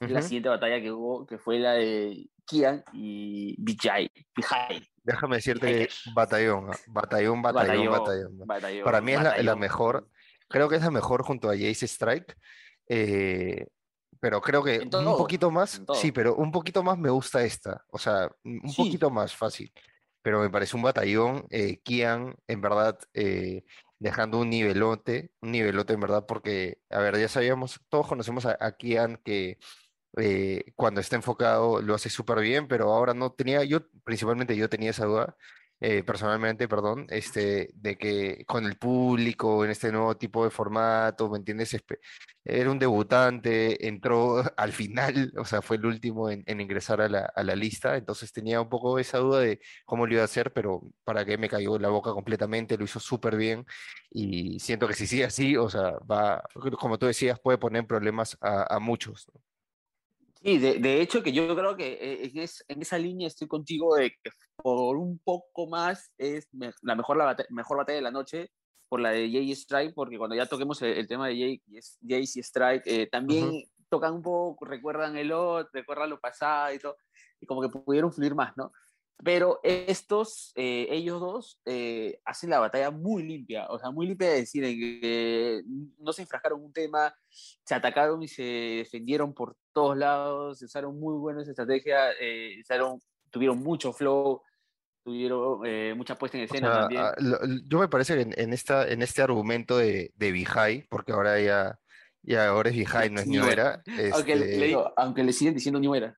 Es 0.00 0.10
La 0.10 0.22
siguiente 0.22 0.48
batalla 0.48 0.80
que 0.80 0.90
hubo, 0.92 1.26
que 1.26 1.38
fue 1.38 1.58
la 1.58 1.72
de 1.74 2.28
Kian 2.46 2.82
y 2.92 3.54
Vijay. 3.62 4.10
Vijay. 4.34 4.82
Déjame 5.04 5.36
decirte 5.36 5.66
que 5.66 5.78
Vijay. 5.84 6.14
batallón, 6.14 6.70
ah, 6.72 6.76
batallón, 6.88 7.42
batallón, 7.42 7.86
Batallón, 7.86 7.92
batallón. 7.92 8.46
batallón, 8.46 8.84
Para 8.84 9.00
mí 9.00 9.12
es 9.12 9.18
la, 9.18 9.22
la 9.24 9.30
batallón. 9.30 9.58
mejor, 9.60 10.08
creo 10.48 10.68
que 10.68 10.76
es 10.76 10.82
la 10.82 10.90
mejor 10.90 11.22
junto 11.22 11.48
a 11.50 11.54
Jace 11.54 11.86
Strike, 11.86 12.36
eh, 12.88 13.66
pero 14.20 14.40
creo 14.40 14.62
que 14.62 14.80
un 14.80 14.90
poquito 15.16 15.50
más, 15.50 15.82
sí, 15.94 16.12
pero 16.12 16.34
un 16.34 16.50
poquito 16.52 16.82
más 16.82 16.98
me 16.98 17.10
gusta 17.10 17.42
esta, 17.44 17.84
o 17.90 17.98
sea, 17.98 18.30
un 18.44 18.68
Sí. 18.68 18.76
poquito 18.84 19.10
más 19.10 19.34
fácil, 19.34 19.72
pero 20.22 20.40
me 20.40 20.50
parece 20.50 20.76
un 20.76 20.82
batallón, 20.82 21.46
eh, 21.50 21.80
Kian, 21.82 22.34
en 22.46 22.60
verdad, 22.60 22.98
eh, 23.14 23.64
dejando 23.98 24.38
un 24.38 24.50
nivelote, 24.50 25.30
un 25.40 25.52
nivelote 25.52 25.92
en 25.94 26.00
verdad, 26.00 26.24
porque, 26.26 26.78
a 26.90 26.98
ver, 27.00 27.18
ya 27.18 27.28
sabíamos, 27.28 27.80
todos 27.88 28.06
conocemos 28.08 28.44
a, 28.46 28.56
a 28.60 28.72
Kian 28.72 29.16
que 29.24 29.58
eh, 30.16 30.72
cuando 30.76 31.00
está 31.00 31.16
enfocado 31.16 31.80
lo 31.82 31.94
hace 31.94 32.10
súper 32.10 32.40
bien, 32.40 32.68
pero 32.68 32.92
ahora 32.92 33.14
no 33.14 33.32
tenía, 33.32 33.64
yo 33.64 33.80
principalmente 34.04 34.56
yo 34.56 34.68
tenía 34.68 34.90
esa 34.90 35.06
duda, 35.06 35.36
eh, 35.82 36.02
personalmente, 36.04 36.68
perdón, 36.68 37.06
este, 37.08 37.70
de 37.74 37.96
que 37.96 38.44
con 38.46 38.66
el 38.66 38.76
público, 38.76 39.64
en 39.64 39.70
este 39.70 39.90
nuevo 39.90 40.14
tipo 40.16 40.44
de 40.44 40.50
formato, 40.50 41.30
¿me 41.30 41.38
entiendes? 41.38 41.74
Era 42.44 42.70
un 42.70 42.78
debutante, 42.78 43.86
entró 43.88 44.42
al 44.58 44.72
final, 44.72 45.32
o 45.38 45.44
sea, 45.46 45.62
fue 45.62 45.76
el 45.76 45.86
último 45.86 46.28
en, 46.30 46.42
en 46.46 46.60
ingresar 46.60 47.00
a 47.00 47.08
la, 47.08 47.20
a 47.34 47.42
la 47.42 47.56
lista, 47.56 47.96
entonces 47.96 48.30
tenía 48.32 48.60
un 48.60 48.68
poco 48.68 48.98
esa 48.98 49.18
duda 49.18 49.40
de 49.40 49.60
cómo 49.86 50.06
lo 50.06 50.12
iba 50.14 50.22
a 50.22 50.26
hacer, 50.26 50.52
pero 50.52 50.82
para 51.04 51.24
que 51.24 51.38
me 51.38 51.48
cayó 51.48 51.78
la 51.78 51.88
boca 51.88 52.12
completamente, 52.12 52.76
lo 52.76 52.84
hizo 52.84 53.00
súper 53.00 53.36
bien 53.36 53.64
y 54.10 54.58
siento 54.60 54.86
que 54.86 54.94
si 54.94 55.06
sigue 55.06 55.24
así, 55.24 55.56
o 55.56 55.70
sea, 55.70 55.92
va, 56.10 56.42
como 56.78 56.98
tú 56.98 57.06
decías, 57.06 57.40
puede 57.40 57.58
poner 57.58 57.86
problemas 57.86 58.36
a, 58.40 58.74
a 58.74 58.78
muchos. 58.80 59.26
¿no? 59.34 59.49
Sí, 60.42 60.58
de, 60.58 60.78
de 60.78 61.02
hecho 61.02 61.22
que 61.22 61.32
yo 61.32 61.54
creo 61.54 61.76
que 61.76 61.92
eh, 61.92 62.30
en, 62.32 62.38
es- 62.38 62.64
en 62.68 62.80
esa 62.80 62.96
línea 62.98 63.26
estoy 63.28 63.46
contigo 63.46 63.94
de 63.96 64.10
que 64.10 64.30
por 64.56 64.96
un 64.96 65.18
poco 65.18 65.66
más 65.68 66.12
es 66.16 66.48
me- 66.52 66.72
la 66.82 66.94
mejor, 66.94 67.16
la 67.18 67.24
bata- 67.26 67.44
mejor 67.50 67.76
batalla 67.78 67.96
de 67.96 68.02
la 68.02 68.10
noche 68.10 68.50
por 68.88 69.00
la 69.00 69.10
de 69.10 69.30
Jay 69.30 69.52
Strike, 69.52 69.94
porque 69.94 70.18
cuando 70.18 70.34
ya 70.36 70.46
toquemos 70.46 70.80
el, 70.82 70.94
el 70.94 71.06
tema 71.06 71.28
de 71.28 71.34
Jay, 71.38 71.62
Jay 72.06 72.22
y 72.34 72.40
Strike, 72.40 72.82
eh, 72.86 73.06
también 73.10 73.50
tocan 73.88 74.14
un 74.14 74.22
poco, 74.22 74.64
recuerdan 74.64 75.16
el 75.16 75.30
otro, 75.32 75.68
recuerdan 75.72 76.10
lo 76.10 76.18
pasado 76.20 76.72
y 76.74 76.78
todo, 76.78 76.96
y 77.40 77.46
como 77.46 77.60
que 77.60 77.68
pudieron 77.68 78.12
fluir 78.12 78.34
más, 78.34 78.56
¿no? 78.56 78.72
Pero 79.22 79.60
estos, 79.62 80.52
eh, 80.56 80.86
ellos 80.90 81.20
dos, 81.20 81.60
eh, 81.66 82.20
hacen 82.24 82.48
la 82.50 82.58
batalla 82.58 82.90
muy 82.90 83.22
limpia, 83.22 83.66
o 83.68 83.78
sea, 83.78 83.90
muy 83.90 84.06
limpia 84.06 84.30
de 84.30 84.36
decir 84.36 84.64
en 84.64 84.78
que 84.78 85.62
no 85.98 86.12
se 86.14 86.22
enfrascaron 86.22 86.60
en 86.60 86.66
un 86.66 86.72
tema, 86.72 87.14
se 87.28 87.74
atacaron 87.74 88.22
y 88.22 88.28
se 88.28 88.42
defendieron 88.42 89.34
por 89.34 89.56
todos 89.74 89.96
lados, 89.98 90.62
usaron 90.62 90.98
muy 90.98 91.18
buenas 91.18 91.46
estrategias, 91.46 92.14
eh, 92.18 92.56
usaron, 92.62 92.98
tuvieron 93.30 93.58
mucho 93.58 93.92
flow, 93.92 94.40
tuvieron 95.04 95.66
eh, 95.66 95.94
mucha 95.94 96.14
puesta 96.16 96.38
en 96.38 96.44
O 96.44 96.46
escena 96.46 96.70
sea, 96.70 96.80
también. 96.80 97.02
a- 97.02 97.14
lo- 97.18 97.40
l- 97.42 97.60
yo 97.66 97.78
me 97.78 97.88
parece 97.88 98.14
que 98.14 98.22
en, 98.22 98.34
en 98.38 98.52
esta, 98.52 98.88
en 98.88 99.02
este 99.02 99.22
argumento 99.22 99.76
de, 99.78 100.12
de 100.16 100.32
Vijay, 100.32 100.86
porque 100.88 101.12
ahora 101.12 101.38
ya, 101.40 101.78
ya 102.22 102.48
ahora 102.48 102.70
es 102.70 102.76
Vijay, 102.76 103.10
no 103.10 103.20
es 103.20 103.26
New 103.26 103.42
New 103.42 103.50
Era. 103.50 103.82
Era, 103.86 104.06
aunque, 104.16 104.36
le 104.36 104.44
este, 104.44 104.64
digo, 104.66 104.92
aunque 104.96 105.24
le 105.24 105.32
siguen 105.32 105.54
diciendo 105.54 105.80
New 105.80 105.94
Era. 105.94 106.16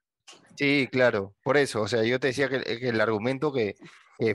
Sí, 0.56 0.88
claro, 0.92 1.34
por 1.42 1.56
eso, 1.56 1.80
o 1.82 1.88
sea, 1.88 2.04
yo 2.04 2.20
te 2.20 2.28
decía 2.28 2.48
que, 2.48 2.60
que 2.62 2.88
el 2.90 3.00
argumento 3.00 3.52
que, 3.52 3.74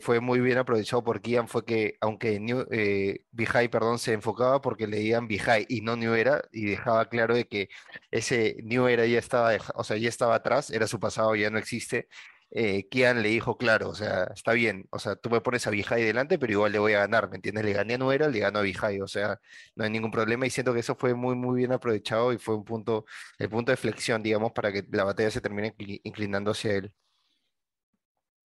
fue 0.01 0.19
muy 0.19 0.41
bien 0.41 0.57
aprovechado 0.57 1.01
por 1.03 1.21
Kian 1.21 1.47
fue 1.47 1.63
que, 1.63 1.97
aunque 2.01 2.39
New, 2.41 2.65
eh, 2.71 3.21
Vijay, 3.31 3.69
perdón, 3.69 3.99
se 3.99 4.11
enfocaba 4.13 4.59
porque 4.59 4.85
leían 4.85 5.27
Vijay 5.29 5.65
y 5.69 5.79
no 5.81 5.95
New 5.95 6.13
Era, 6.13 6.43
y 6.51 6.65
dejaba 6.65 7.07
claro 7.07 7.35
de 7.35 7.47
que 7.47 7.69
ese 8.11 8.57
New 8.63 8.87
Era 8.87 9.05
ya 9.05 9.19
estaba, 9.19 9.51
o 9.75 9.83
sea, 9.85 9.95
ya 9.97 10.09
estaba 10.09 10.35
atrás, 10.35 10.71
era 10.71 10.87
su 10.87 10.99
pasado, 10.99 11.35
ya 11.35 11.49
no 11.49 11.57
existe, 11.57 12.09
eh, 12.51 12.87
Kian 12.87 13.21
le 13.21 13.29
dijo, 13.29 13.57
claro, 13.57 13.89
o 13.89 13.95
sea, 13.95 14.25
está 14.33 14.53
bien, 14.53 14.87
o 14.91 14.99
sea, 14.99 15.15
tú 15.15 15.29
me 15.29 15.41
pones 15.41 15.67
a 15.67 15.69
Vijay 15.69 16.03
delante, 16.03 16.39
pero 16.39 16.53
igual 16.53 16.71
le 16.71 16.79
voy 16.79 16.93
a 16.93 16.99
ganar, 16.99 17.29
¿me 17.29 17.35
entiendes? 17.35 17.65
Le 17.65 17.73
gané 17.73 17.95
a 17.95 17.97
Nuera, 17.97 18.29
le 18.29 18.39
gano 18.39 18.59
a 18.59 18.61
Vijay, 18.61 19.01
o 19.01 19.07
sea, 19.07 19.39
no 19.75 19.83
hay 19.83 19.89
ningún 19.89 20.11
problema 20.11 20.45
y 20.47 20.49
siento 20.49 20.73
que 20.73 20.79
eso 20.79 20.95
fue 20.95 21.13
muy, 21.13 21.35
muy 21.35 21.57
bien 21.57 21.73
aprovechado 21.73 22.31
y 22.31 22.37
fue 22.37 22.55
un 22.55 22.63
punto, 22.63 23.05
el 23.37 23.49
punto 23.49 23.71
de 23.71 23.77
flexión, 23.77 24.23
digamos, 24.23 24.53
para 24.53 24.71
que 24.71 24.85
la 24.91 25.03
batalla 25.03 25.29
se 25.31 25.41
termine 25.41 25.75
inclinando 26.03 26.51
hacia 26.51 26.75
él. 26.75 26.93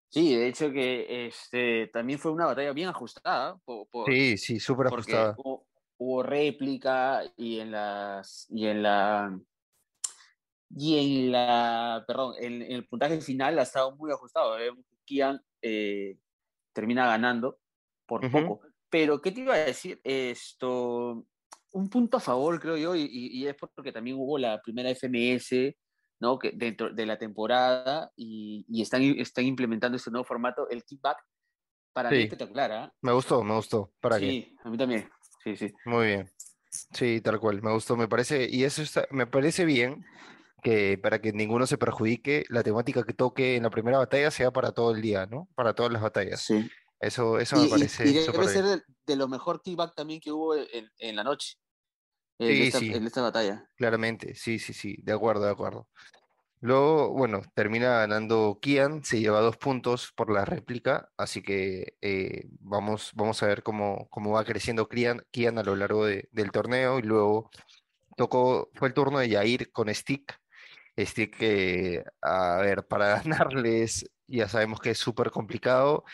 Sí, 0.09 0.35
de 0.35 0.47
hecho 0.47 0.71
que 0.71 1.27
este, 1.27 1.87
también 1.87 2.19
fue 2.19 2.31
una 2.31 2.45
batalla 2.45 2.71
bien 2.71 2.89
ajustada. 2.89 3.57
sí, 4.05 4.37
sí, 4.37 4.59
súper 4.59 4.87
ajustada. 4.87 5.33
Hubo, 5.37 5.65
hubo, 5.97 6.21
réplica 6.21 7.23
y 7.35 7.59
en 7.59 7.71
las 7.71 8.45
y 8.51 8.67
en 8.67 8.83
la 8.83 9.39
y 10.75 10.97
en 10.97 11.31
la 11.31 12.03
perdón 12.07 12.35
en, 12.39 12.61
el 12.61 12.87
puntaje 12.87 13.19
final 13.21 13.59
ha 13.59 13.63
estado 13.63 13.95
muy 13.95 14.11
ajustado. 14.11 14.59
¿eh? 14.59 14.71
Kian 15.05 15.41
eh, 15.61 16.17
termina 16.73 17.05
ganando 17.05 17.59
por 18.05 18.29
poco. 18.31 18.61
Pero 18.89 19.21
qué 19.21 19.31
te 19.31 19.41
iba 19.41 19.55
a 19.55 19.59
decir 19.59 19.99
esto 20.03 21.25
un 21.71 21.89
punto 21.89 22.17
a 22.17 22.19
favor 22.19 22.59
creo 22.59 22.77
yo 22.77 22.95
y, 22.95 23.07
y 23.11 23.47
es 23.47 23.55
porque 23.55 23.91
también 23.91 24.17
hubo 24.19 24.37
la 24.37 24.61
primera 24.61 24.93
FMS 24.93 25.75
¿no? 26.23 26.39
que 26.39 26.51
dentro 26.51 26.93
de 26.93 27.05
la 27.05 27.17
temporada 27.17 28.11
y, 28.15 28.65
y 28.69 28.81
están, 28.81 29.01
están 29.01 29.45
implementando 29.45 29.97
este 29.97 30.09
nuevo 30.09 30.23
formato, 30.23 30.69
el 30.69 30.83
kickback, 30.83 31.17
para 31.91 32.09
mí 32.09 32.21
espectacular. 32.21 32.71
¿ah? 32.71 32.93
Me 33.01 33.11
gustó, 33.11 33.43
me 33.43 33.55
gustó. 33.55 33.91
¿Para 33.99 34.17
sí, 34.17 34.55
a 34.63 34.69
mí 34.69 34.77
también. 34.77 35.09
Sí, 35.43 35.57
sí. 35.57 35.73
Muy 35.85 36.07
bien. 36.07 36.31
Sí, 36.69 37.19
tal 37.21 37.39
cual, 37.39 37.61
me 37.61 37.73
gustó, 37.73 37.97
me 37.97 38.07
parece, 38.07 38.47
y 38.49 38.63
eso 38.63 38.81
está, 38.81 39.05
me 39.11 39.27
parece 39.27 39.65
bien 39.65 40.05
que 40.63 40.97
para 40.97 41.19
que 41.19 41.33
ninguno 41.33 41.67
se 41.67 41.77
perjudique, 41.77 42.45
la 42.49 42.63
temática 42.63 43.03
que 43.03 43.13
toque 43.13 43.55
en 43.55 43.63
la 43.63 43.69
primera 43.69 43.97
batalla 43.97 44.31
sea 44.31 44.51
para 44.51 44.71
todo 44.71 44.91
el 44.91 45.01
día, 45.01 45.25
¿no? 45.25 45.47
Para 45.55 45.73
todas 45.73 45.91
las 45.91 46.01
batallas. 46.01 46.41
Sí. 46.41 46.69
Eso, 46.99 47.37
eso 47.37 47.57
me 47.57 47.67
parece. 47.67 48.07
Y, 48.07 48.13
debe 48.13 48.47
ser 48.47 48.83
de, 49.05 49.15
lo 49.15 49.27
mejor 49.27 49.61
kickback 49.61 49.93
también 49.93 50.21
que 50.21 50.31
hubo 50.31 50.55
en, 50.55 50.89
en 50.97 51.15
la 51.15 51.23
noche. 51.23 51.57
Sí, 52.39 52.63
esta, 52.63 52.79
sí. 52.79 52.93
En 52.93 53.05
esta 53.05 53.21
batalla. 53.21 53.69
Claramente, 53.75 54.35
sí, 54.35 54.57
sí, 54.57 54.73
sí, 54.73 54.97
de 55.03 55.13
acuerdo, 55.13 55.45
de 55.45 55.51
acuerdo. 55.51 55.87
Luego, 56.63 57.11
bueno, 57.11 57.41
termina 57.55 57.97
ganando 57.97 58.57
Kian, 58.61 59.03
se 59.03 59.19
lleva 59.19 59.41
dos 59.41 59.57
puntos 59.57 60.13
por 60.15 60.31
la 60.31 60.45
réplica, 60.45 61.11
así 61.17 61.41
que 61.41 61.97
eh, 61.99 62.47
vamos, 62.61 63.11
vamos 63.15 63.43
a 63.43 63.47
ver 63.47 63.63
cómo, 63.63 64.07
cómo 64.09 64.31
va 64.31 64.45
creciendo 64.45 64.87
Kian, 64.87 65.25
Kian 65.29 65.57
a 65.57 65.63
lo 65.63 65.75
largo 65.75 66.05
del 66.05 66.51
torneo. 66.53 66.99
Y 66.99 67.01
luego 67.01 67.51
tocó, 68.15 68.69
fue 68.75 68.87
el 68.87 68.93
turno 68.93 69.19
de 69.19 69.27
Yair 69.27 69.73
con 69.73 69.93
Stick. 69.93 70.39
Stick, 70.97 71.37
que, 71.37 72.03
a 72.21 72.57
ver, 72.57 72.85
para 72.87 73.21
ganarles 73.23 74.09
ya 74.27 74.47
sabemos 74.47 74.79
que 74.79 74.91
es 74.91 74.97
súper 74.97 75.31
complicado 75.31 76.05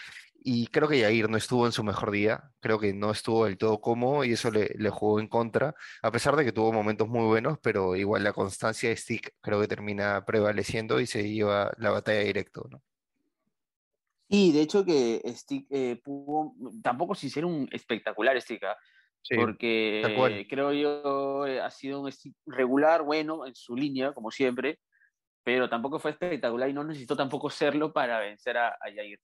y 0.41 0.67
creo 0.67 0.87
que 0.87 0.99
Yair 0.99 1.29
no 1.29 1.37
estuvo 1.37 1.65
en 1.65 1.71
su 1.71 1.83
mejor 1.83 2.11
día, 2.11 2.51
creo 2.59 2.79
que 2.79 2.93
no 2.93 3.11
estuvo 3.11 3.45
del 3.45 3.57
todo 3.57 3.81
cómodo 3.81 4.23
y 4.23 4.33
eso 4.33 4.49
le, 4.51 4.89
jugó 4.89 5.19
en 5.19 5.27
contra, 5.27 5.75
a 6.01 6.11
pesar 6.11 6.35
de 6.35 6.45
que 6.45 6.51
tuvo 6.51 6.71
momentos 6.71 7.07
muy 7.07 7.25
buenos, 7.25 7.59
pero 7.61 7.95
igual 7.95 8.23
la 8.23 8.33
constancia 8.33 8.89
de 8.89 8.95
Stick 8.95 9.35
creo 9.41 9.59
que 9.59 9.67
termina 9.67 10.23
prevaleciendo 10.25 10.99
y 10.99 11.07
se 11.07 11.29
lleva 11.29 11.71
la 11.77 11.91
batalla 11.91 12.21
directo, 12.21 12.67
¿no? 12.69 12.81
Sí, 14.29 14.51
de 14.51 14.61
hecho 14.61 14.85
que 14.85 15.21
Stick 15.25 15.65
eh, 15.71 15.99
pudo, 16.03 16.53
tampoco 16.83 17.15
sin 17.15 17.31
ser 17.31 17.45
un 17.45 17.67
espectacular 17.71 18.39
Stick, 18.39 18.63
¿ah? 20.05 20.13
porque 20.15 20.47
creo 20.49 20.73
yo 20.73 21.45
eh, 21.45 21.61
ha 21.61 21.69
sido 21.69 22.01
un 22.01 22.11
regular, 22.45 23.03
bueno, 23.03 23.45
en 23.45 23.55
su 23.55 23.75
línea, 23.75 24.13
como 24.13 24.31
siempre, 24.31 24.79
pero 25.43 25.69
tampoco 25.69 25.99
fue 25.99 26.11
espectacular 26.11 26.69
y 26.69 26.73
no 26.73 26.83
necesitó 26.83 27.15
tampoco 27.15 27.49
serlo 27.49 27.91
para 27.93 28.19
vencer 28.19 28.57
a, 28.57 28.69
a 28.69 28.89
Yair 28.89 29.19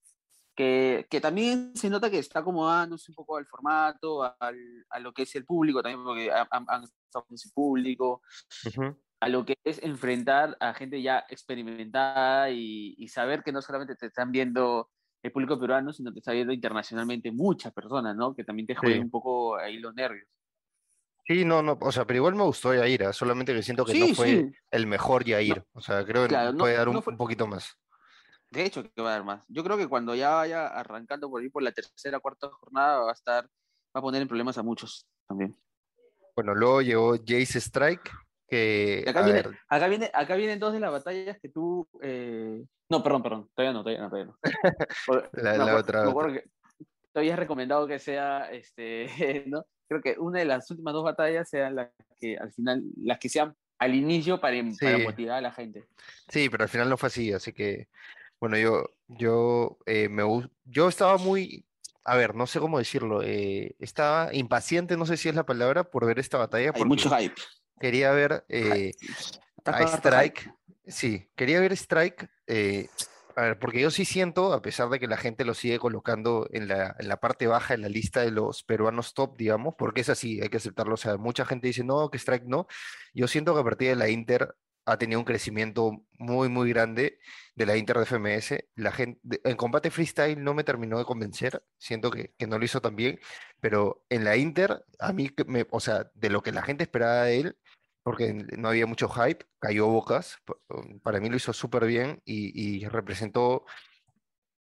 que, 0.56 1.06
que, 1.10 1.20
también 1.20 1.76
se 1.76 1.90
nota 1.90 2.10
que 2.10 2.18
está 2.18 2.40
acomodándose 2.40 3.10
un 3.10 3.14
poco 3.14 3.36
al 3.36 3.46
formato, 3.46 4.22
al, 4.40 4.56
a 4.88 4.98
lo 4.98 5.12
que 5.12 5.22
es 5.22 5.36
el 5.36 5.44
público 5.44 5.82
también, 5.82 6.02
porque 6.02 6.32
han, 6.32 6.82
estado 6.82 7.26
en 7.28 7.52
público, 7.54 8.22
a 9.20 9.28
lo 9.28 9.44
que 9.44 9.58
es 9.62 9.82
enfrentar 9.82 10.56
a 10.58 10.72
gente 10.72 11.02
ya 11.02 11.26
experimentada 11.28 12.50
y, 12.50 12.94
y, 12.96 13.08
saber 13.08 13.42
que 13.42 13.52
no 13.52 13.60
solamente 13.60 13.96
te 13.96 14.06
están 14.06 14.32
viendo 14.32 14.90
el 15.26 15.32
público 15.32 15.58
peruano, 15.58 15.92
sino 15.92 16.12
que 16.12 16.20
está 16.20 16.32
viendo 16.32 16.52
internacionalmente 16.52 17.30
muchas 17.30 17.72
personas, 17.72 18.16
¿no? 18.16 18.34
Que 18.34 18.44
también 18.44 18.66
te 18.66 18.74
juegan 18.74 19.00
un 19.00 19.10
poco 19.10 19.56
ahí 19.56 19.78
los 19.78 19.94
nervios. 19.94 20.28
Sí, 21.26 21.44
no, 21.44 21.60
no, 21.60 21.76
o 21.80 21.90
sea, 21.90 22.06
pero 22.06 22.18
igual 22.18 22.36
me 22.36 22.44
gustó 22.44 22.72
Yair, 22.72 23.12
solamente 23.12 23.52
que 23.52 23.62
siento 23.62 23.84
que 23.84 23.98
no 23.98 24.14
fue 24.14 24.52
el 24.70 24.86
mejor 24.86 25.24
Yair, 25.24 25.64
o 25.72 25.80
sea, 25.80 26.04
creo 26.04 26.28
que 26.28 26.36
puede 26.56 26.76
dar 26.76 26.88
un, 26.88 27.02
un 27.04 27.16
poquito 27.16 27.48
más. 27.48 27.76
De 28.50 28.64
hecho, 28.64 28.84
que 28.84 29.02
va 29.02 29.08
a 29.08 29.12
dar 29.12 29.24
más. 29.24 29.42
Yo 29.48 29.64
creo 29.64 29.76
que 29.76 29.88
cuando 29.88 30.14
ya 30.14 30.30
vaya 30.36 30.68
arrancando 30.68 31.28
por 31.28 31.42
ahí 31.42 31.48
por 31.48 31.64
la 31.64 31.72
tercera, 31.72 32.20
cuarta 32.20 32.48
jornada, 32.48 33.00
va 33.00 33.10
a 33.10 33.14
estar, 33.14 33.44
va 33.44 33.98
a 33.98 34.00
poner 34.00 34.22
en 34.22 34.28
problemas 34.28 34.56
a 34.56 34.62
muchos 34.62 35.08
también. 35.26 35.56
Bueno, 36.36 36.54
luego 36.54 36.82
llegó 36.82 37.16
Jace 37.16 37.58
Strike, 37.58 38.08
que... 38.46 39.04
Acá, 39.06 39.22
viene, 39.22 39.42
acá, 39.68 39.88
viene, 39.88 40.10
acá, 40.12 40.36
vienen 40.36 40.58
dos 40.58 40.72
de 40.72 40.80
las 40.80 40.92
batallas 40.92 41.38
que 41.40 41.48
tú... 41.48 41.88
Eh... 42.02 42.64
No, 42.88 43.02
perdón, 43.02 43.22
perdón, 43.22 43.50
todavía 43.54 43.72
no, 43.72 43.82
todavía 43.82 44.02
no, 44.02 44.10
todavía 44.10 44.32
no. 44.32 44.38
la, 45.42 45.56
la 45.56 45.76
otra. 45.76 46.04
Que 46.04 46.44
todavía 47.12 47.32
es 47.32 47.38
recomendado 47.38 47.86
que 47.86 47.98
sea, 47.98 48.50
este, 48.52 49.06
¿no? 49.46 49.64
Creo 49.88 50.00
que 50.00 50.16
una 50.18 50.38
de 50.38 50.44
las 50.44 50.70
últimas 50.70 50.94
dos 50.94 51.04
batallas 51.04 51.48
sean 51.48 51.74
las 51.74 51.90
que 52.20 52.36
al 52.36 52.52
final, 52.52 52.82
las 53.02 53.18
que 53.18 53.28
sean 53.28 53.56
al 53.78 53.94
inicio 53.94 54.40
para, 54.40 54.56
para 54.80 54.98
motivar 54.98 55.38
a 55.38 55.40
la 55.40 55.52
gente. 55.52 55.86
Sí, 56.28 56.48
pero 56.48 56.64
al 56.64 56.68
final 56.68 56.88
no 56.88 56.96
fue 56.96 57.08
así, 57.08 57.32
así 57.32 57.52
que 57.52 57.88
bueno, 58.40 58.58
yo, 58.58 58.90
yo, 59.08 59.78
eh, 59.86 60.08
me, 60.08 60.22
yo 60.64 60.88
estaba 60.88 61.16
muy, 61.16 61.64
a 62.04 62.16
ver, 62.16 62.34
no 62.34 62.46
sé 62.46 62.60
cómo 62.60 62.78
decirlo, 62.78 63.22
eh, 63.22 63.74
estaba 63.78 64.34
impaciente, 64.34 64.96
no 64.96 65.06
sé 65.06 65.16
si 65.16 65.28
es 65.28 65.34
la 65.34 65.46
palabra, 65.46 65.84
por 65.84 66.06
ver 66.06 66.18
esta 66.18 66.36
batalla. 66.36 66.72
Hay 66.74 66.84
mucho 66.84 67.08
hype. 67.10 67.34
Quería 67.78 68.10
ver 68.12 68.44
eh, 68.48 68.92
a 69.64 69.82
Strike, 69.82 70.52
sí, 70.86 71.28
quería 71.36 71.60
ver 71.60 71.72
Strike, 71.72 72.28
a 73.36 73.42
ver, 73.42 73.58
porque 73.58 73.80
yo 73.80 73.90
sí 73.90 74.06
siento, 74.06 74.54
a 74.54 74.62
pesar 74.62 74.88
de 74.88 74.98
que 74.98 75.06
la 75.06 75.18
gente 75.18 75.44
lo 75.44 75.52
sigue 75.52 75.78
colocando 75.78 76.48
en 76.52 76.68
la, 76.68 76.96
en 76.98 77.06
la 77.06 77.18
parte 77.18 77.46
baja 77.46 77.74
en 77.74 77.82
la 77.82 77.90
lista 77.90 78.22
de 78.22 78.30
los 78.30 78.62
peruanos 78.62 79.12
top, 79.12 79.36
digamos, 79.36 79.74
porque 79.76 80.00
es 80.00 80.08
así, 80.08 80.40
hay 80.40 80.48
que 80.48 80.56
aceptarlo, 80.56 80.94
o 80.94 80.96
sea, 80.96 81.18
mucha 81.18 81.44
gente 81.44 81.66
dice, 81.66 81.84
no, 81.84 82.10
que 82.10 82.16
Strike 82.16 82.46
no, 82.46 82.66
yo 83.12 83.28
siento 83.28 83.52
que 83.52 83.60
a 83.60 83.64
partir 83.64 83.88
de 83.90 83.96
la 83.96 84.08
Inter 84.08 84.54
ha 84.86 84.96
tenido 84.96 85.18
un 85.18 85.26
crecimiento 85.26 86.04
muy, 86.18 86.48
muy 86.48 86.70
grande 86.70 87.18
de 87.56 87.66
la 87.66 87.76
Inter 87.76 87.98
de 87.98 88.06
FMS. 88.06 88.64
La 88.76 88.92
gente, 88.92 89.20
en 89.44 89.56
combate 89.56 89.90
freestyle 89.90 90.42
no 90.42 90.54
me 90.54 90.64
terminó 90.64 90.96
de 90.96 91.04
convencer, 91.04 91.62
siento 91.76 92.10
que, 92.10 92.34
no 92.46 92.58
lo 92.58 92.64
hizo 92.64 92.80
tan 92.80 92.94
bien, 92.94 93.18
pero 93.60 94.04
en 94.08 94.24
la 94.24 94.36
Inter, 94.36 94.84
a 95.00 95.12
mí, 95.12 95.28
me, 95.46 95.66
o 95.70 95.80
sea, 95.80 96.08
de 96.14 96.30
lo 96.30 96.42
que 96.42 96.52
la 96.52 96.62
gente 96.62 96.84
esperaba 96.84 97.24
de 97.24 97.40
él, 97.40 97.58
porque 98.06 98.32
no 98.56 98.68
había 98.68 98.86
mucho 98.86 99.08
hype, 99.08 99.44
cayó 99.58 99.88
bocas, 99.88 100.38
para 101.02 101.18
mí 101.18 101.28
lo 101.28 101.34
hizo 101.34 101.52
súper 101.52 101.86
bien 101.86 102.22
y, 102.24 102.86
representó 102.86 103.64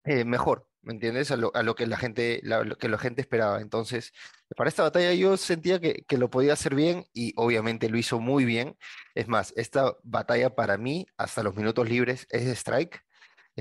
eh, 0.03 0.25
mejor, 0.25 0.67
¿me 0.81 0.91
entiendes? 0.91 1.31
A 1.31 1.37
lo, 1.37 1.51
que 1.75 1.87
la 1.87 1.95
gente, 1.95 2.41
que 2.79 2.89
la 2.89 2.97
gente 2.97 3.21
esperaba. 3.21 3.61
Entonces, 3.61 4.11
para 4.57 4.67
esta 4.67 4.83
batalla 4.83 5.13
yo 5.13 5.37
sentía 5.37 5.79
que, 5.79 6.03
lo 6.17 6.29
podía 6.29 6.51
hacer 6.51 6.75
bien 6.75 7.05
y 7.13 7.31
obviamente 7.37 7.87
lo 7.87 7.97
hizo 7.97 8.19
muy 8.19 8.43
bien. 8.43 8.77
Es 9.15 9.29
más, 9.29 9.53
esta 9.55 9.95
batalla 10.03 10.53
para 10.53 10.77
mí, 10.77 11.05
hasta 11.15 11.41
los 11.41 11.55
minutos 11.55 11.87
libres, 11.87 12.27
es 12.31 12.43
de 12.43 12.51
Strike. 12.51 13.05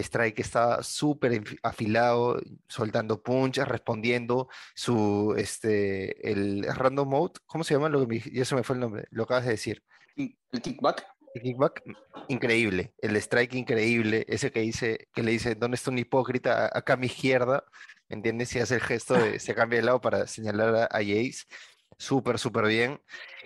Strike 0.03 0.41
está 0.41 0.83
súper 0.83 1.43
afilado, 1.63 2.41
soltando 2.69 3.23
punches, 3.23 3.67
respondiendo 3.67 4.49
su, 4.75 5.35
este, 5.37 6.31
el 6.31 6.65
random 6.65 7.09
mode, 7.09 7.35
¿cómo 7.47 7.65
se 7.65 7.75
llama? 7.75 7.89
Lo 7.89 8.07
que 8.07 8.21
ya 8.33 8.45
se 8.45 8.55
me 8.55 8.63
fue 8.63 8.75
el 8.75 8.81
nombre, 8.81 9.07
lo 9.11 9.25
acabas 9.25 9.45
de 9.45 9.53
decir. 9.53 9.83
El 10.17 10.63
kickback. 10.63 11.07
El 11.35 11.43
kickback, 11.43 11.83
increíble. 12.29 12.95
El 12.99 13.17
strike, 13.17 13.55
increíble. 13.55 14.25
Ese 14.29 14.51
que 14.51 14.61
dice, 14.61 15.09
que 15.15 15.23
le 15.23 15.33
dice, 15.33 15.55
¿dónde 15.55 15.77
está 15.77 15.91
un 15.91 15.99
hipócrita? 15.99 16.71
Acá 16.73 16.95
a 16.95 16.97
mi 16.97 17.07
izquierda. 17.07 17.65
¿Entiendes? 18.09 18.55
Y 18.57 18.59
hace 18.59 18.77
el 18.77 18.81
gesto 18.81 19.15
de, 19.15 19.39
se 19.39 19.55
cambia 19.55 19.79
de 19.79 19.85
lado 19.85 20.01
para 20.01 20.27
señalar 20.27 20.89
a, 20.91 20.99
Jace. 20.99 21.45
Súper, 21.99 22.39
súper 22.39 22.67
bien. 22.67 23.01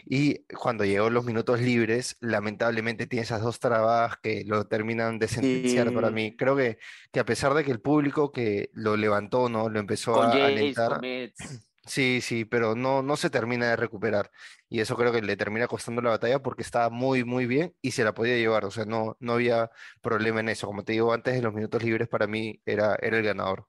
Y 0.05 0.45
cuando 0.55 0.85
llegó 0.85 1.09
los 1.09 1.25
minutos 1.25 1.61
libres, 1.61 2.17
lamentablemente 2.21 3.07
tiene 3.07 3.23
esas 3.23 3.41
dos 3.41 3.59
trabas 3.59 4.19
que 4.23 4.45
lo 4.45 4.67
terminan 4.67 5.19
de 5.19 5.29
sentenciar 5.29 5.93
para 5.95 6.11
mí. 6.11 6.37
Creo 6.37 6.55
que, 6.55 6.79
que 7.11 7.21
a 7.21 7.25
pesar 7.25 7.55
de 7.55 7.65
que 7.65 7.71
el 7.71 7.81
público 7.81 8.31
que 8.31 8.69
lo 8.75 8.97
levantó, 8.97 9.49
¿no? 9.49 9.71
Lo 9.71 9.81
empezó 9.81 10.23
a 10.23 10.31
alentar. 10.31 11.01
Sí, 11.85 12.21
sí, 12.21 12.45
pero 12.45 12.77
no, 12.77 13.03
no 13.03 13.17
se 13.17 13.29
termina 13.29 13.69
de 13.69 13.75
recuperar. 13.75 14.31
Y 14.69 14.79
eso 14.79 14.97
creo 14.97 15.11
que 15.11 15.21
le 15.21 15.37
termina 15.37 15.67
costando 15.67 16.01
la 16.01 16.11
batalla 16.11 16.41
porque 16.41 16.63
estaba 16.63 16.91
muy, 16.91 17.25
muy 17.25 17.47
bien 17.47 17.75
y 17.83 17.91
se 17.91 18.05
la 18.05 18.15
podía 18.15 18.37
llevar. 18.37 18.65
O 18.65 18.71
sea, 18.71 18.85
no, 18.85 19.17
no 19.19 19.33
había 19.33 19.69
problema 20.01 20.39
en 20.39 20.51
eso. 20.51 20.69
Como 20.69 20.85
te 20.85 20.93
digo, 20.93 21.13
antes 21.13 21.35
de 21.35 21.43
los 21.43 21.53
minutos 21.53 21.83
libres 21.83 22.07
para 22.07 22.29
mí 22.29 22.61
era, 22.65 22.97
era 23.03 23.19
el 23.19 23.25
ganador. 23.25 23.67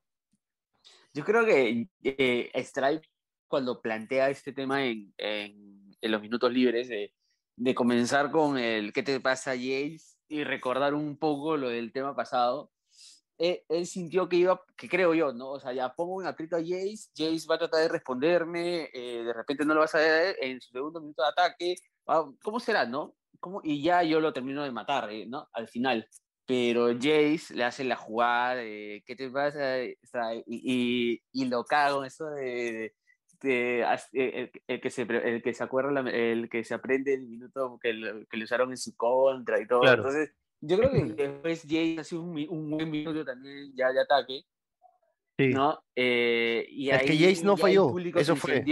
Yo 1.11 1.23
creo 1.23 1.43
que 1.43 1.87
eh, 2.03 2.51
Stripe, 2.63 3.07
cuando 3.53 3.79
plantea 3.83 4.31
este 4.31 4.51
tema 4.51 4.83
en, 4.83 5.13
en, 5.15 5.85
los 6.01 6.19
minutos 6.23 6.51
libres, 6.51 6.87
de, 6.87 7.13
de, 7.55 7.75
comenzar 7.75 8.31
con 8.31 8.57
el 8.57 8.91
¿qué 8.91 9.03
te 9.03 9.19
pasa, 9.19 9.51
Jace? 9.51 9.99
y 10.27 10.43
recordar 10.43 10.95
un 10.95 11.17
poco 11.19 11.55
lo 11.55 11.69
del 11.69 11.91
tema 11.91 12.15
pasado, 12.15 12.71
él, 13.37 13.61
él 13.69 13.85
sintió 13.85 14.27
que 14.27 14.37
iba, 14.37 14.59
que 14.75 14.89
creo 14.89 15.13
yo, 15.13 15.33
¿no? 15.33 15.51
O 15.51 15.59
sea, 15.59 15.71
ya 15.71 15.93
pongo 15.93 16.15
un 16.15 16.25
aprieto 16.25 16.55
a 16.55 16.61
Jace, 16.61 17.11
Jace 17.15 17.45
va 17.47 17.53
a 17.53 17.59
tratar 17.59 17.81
de 17.81 17.89
responderme, 17.89 18.89
eh, 18.91 19.23
de 19.23 19.33
repente 19.33 19.65
no 19.65 19.75
lo 19.75 19.81
vas 19.81 19.93
a 19.93 19.99
ver 19.99 20.35
en 20.41 20.59
su 20.59 20.71
segundo 20.71 20.99
minuto 20.99 21.21
de 21.21 21.29
ataque, 21.29 21.75
ah, 22.07 22.25
¿cómo 22.41 22.59
será, 22.59 22.87
no? 22.87 23.15
¿Cómo? 23.39 23.61
Y 23.63 23.83
ya 23.83 24.01
yo 24.01 24.19
lo 24.19 24.33
termino 24.33 24.63
de 24.63 24.71
matar, 24.71 25.11
eh, 25.11 25.27
¿no? 25.27 25.47
Al 25.53 25.67
final. 25.67 26.07
Pero 26.47 26.87
Jace 26.87 27.53
le 27.53 27.63
hace 27.65 27.83
la 27.83 27.97
jugada 27.97 28.55
de, 28.55 29.03
¿qué 29.05 29.15
te 29.15 29.29
pasa? 29.29 29.59
O 30.03 30.07
sea, 30.07 30.33
y, 30.33 30.43
y, 30.47 31.21
y 31.31 31.45
lo 31.45 31.63
cago, 31.65 32.03
eso 32.03 32.25
de, 32.31 32.43
de- 32.73 33.02
as- 33.85 34.09
eh, 34.13 34.51
el, 34.53 34.61
el 34.67 34.81
que 34.81 34.89
se, 34.89 35.01
el 35.03 35.41
que 35.41 35.53
se 35.53 35.63
acuerda, 35.63 35.99
el 36.09 36.49
que 36.49 36.63
se 36.63 36.73
aprende 36.73 37.13
el 37.13 37.27
minuto 37.27 37.79
que, 37.81 37.93
lo- 37.93 38.25
que 38.27 38.37
le 38.37 38.43
usaron 38.43 38.69
en 38.71 38.77
su 38.77 38.95
contra 38.95 39.59
y 39.61 39.67
todo. 39.67 39.81
Claro. 39.81 40.03
Entonces, 40.03 40.33
yo 40.61 40.77
creo 40.77 40.91
que 40.91 41.03
después 41.43 41.61
Jace 41.63 41.97
hace 41.99 42.15
un, 42.15 42.29
un 42.49 42.69
buen 42.71 42.89
minuto 42.89 43.25
también 43.25 43.71
ya 43.75 43.91
de 43.91 43.99
ataque, 44.01 44.43
Sí. 45.37 45.49
¿no? 45.49 45.83
Eh, 45.95 46.65
y 46.69 46.89
Es 46.91 47.01
que 47.03 47.11
ahí 47.13 47.23
Jace 47.33 47.43
no 47.43 47.57
falló, 47.57 47.87
público 47.89 48.19
eso 48.19 48.35
fue. 48.35 48.63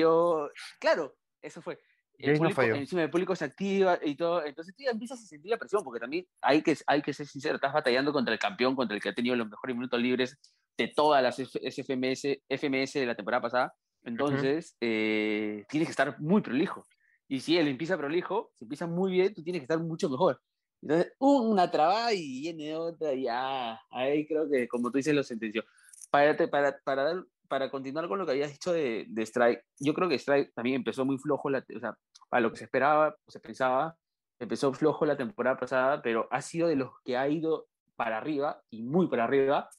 Claro, 0.79 1.15
eso 1.41 1.61
fue. 1.61 1.79
El 2.19 2.25
Jace 2.27 2.31
no 2.33 2.37
público, 2.39 2.55
falló. 2.61 2.75
Encima 2.75 3.01
el 3.03 3.09
público 3.09 3.35
se 3.35 3.45
activa 3.45 3.97
y 4.03 4.15
todo. 4.15 4.45
Entonces 4.45 4.75
tú 4.75 4.83
ya 4.83 4.91
empiezas 4.91 5.23
a 5.23 5.25
sentir 5.25 5.49
la 5.49 5.57
presión, 5.57 5.83
porque 5.83 5.99
también 5.99 6.27
hay 6.39 6.61
que, 6.61 6.77
hay 6.85 7.01
que 7.01 7.13
ser 7.13 7.25
sincero, 7.25 7.55
estás 7.55 7.73
batallando 7.73 8.13
contra 8.13 8.31
el 8.33 8.39
campeón, 8.39 8.75
contra 8.75 8.95
el 8.95 9.01
que 9.01 9.09
ha 9.09 9.13
tenido 9.13 9.35
los 9.35 9.49
mejores 9.49 9.75
minutos 9.75 9.99
libres 9.99 10.37
de 10.77 10.87
todas 10.89 11.23
las 11.23 11.39
F- 11.39 11.59
SFMS, 11.71 12.43
FMS 12.47 12.93
de 12.99 13.05
la 13.07 13.15
temporada 13.15 13.41
pasada. 13.41 13.73
Entonces, 14.03 14.75
eh, 14.81 15.65
tienes 15.69 15.87
que 15.87 15.91
estar 15.91 16.19
muy 16.19 16.41
prolijo. 16.41 16.85
Y 17.27 17.39
si 17.39 17.57
él 17.57 17.67
empieza 17.67 17.97
prolijo, 17.97 18.51
si 18.55 18.65
empieza 18.65 18.87
muy 18.87 19.11
bien, 19.11 19.33
tú 19.33 19.43
tienes 19.43 19.61
que 19.61 19.65
estar 19.65 19.79
mucho 19.79 20.09
mejor. 20.09 20.41
Entonces, 20.81 21.13
una 21.19 21.69
trabada 21.69 22.13
y 22.13 22.41
viene 22.41 22.75
otra, 22.75 23.13
y 23.13 23.23
ya, 23.23 23.79
ahí 23.91 24.25
creo 24.25 24.49
que, 24.49 24.67
como 24.67 24.91
tú 24.91 24.97
dices, 24.97 25.13
lo 25.13 25.23
sentenció. 25.23 25.63
Para, 26.09 26.35
para, 26.49 26.79
para, 26.83 27.23
para 27.47 27.69
continuar 27.69 28.07
con 28.07 28.17
lo 28.17 28.25
que 28.25 28.31
habías 28.31 28.51
dicho 28.51 28.73
de, 28.73 29.05
de 29.07 29.21
Strike, 29.21 29.63
yo 29.79 29.93
creo 29.93 30.09
que 30.09 30.15
Strike 30.15 30.53
también 30.53 30.77
empezó 30.77 31.05
muy 31.05 31.17
flojo, 31.17 31.49
la, 31.49 31.59
o 31.59 31.79
sea, 31.79 31.95
para 32.29 32.41
lo 32.41 32.51
que 32.51 32.57
se 32.57 32.63
esperaba, 32.63 33.15
se 33.27 33.39
pensaba, 33.39 33.95
empezó 34.39 34.73
flojo 34.73 35.05
la 35.05 35.17
temporada 35.17 35.57
pasada, 35.57 36.01
pero 36.01 36.27
ha 36.31 36.41
sido 36.41 36.67
de 36.67 36.75
los 36.75 36.89
que 37.05 37.15
ha 37.15 37.29
ido 37.29 37.67
para 37.95 38.17
arriba, 38.17 38.63
y 38.71 38.81
muy 38.81 39.07
para 39.07 39.25
arriba, 39.25 39.69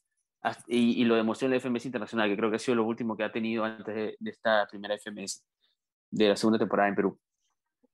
y, 0.67 1.01
y 1.01 1.05
lo 1.05 1.15
demostró 1.15 1.47
la 1.47 1.55
FMS 1.57 1.85
Internacional, 1.87 2.29
que 2.29 2.37
creo 2.37 2.49
que 2.49 2.57
ha 2.57 2.59
sido 2.59 2.75
lo 2.75 2.85
último 2.85 3.15
que 3.15 3.23
ha 3.23 3.31
tenido 3.31 3.63
antes 3.63 3.95
de, 3.95 4.15
de 4.19 4.29
esta 4.31 4.67
primera 4.67 4.95
FMS, 4.95 5.43
de 6.11 6.29
la 6.29 6.35
segunda 6.35 6.59
temporada 6.59 6.89
en 6.89 6.95
Perú. 6.95 7.19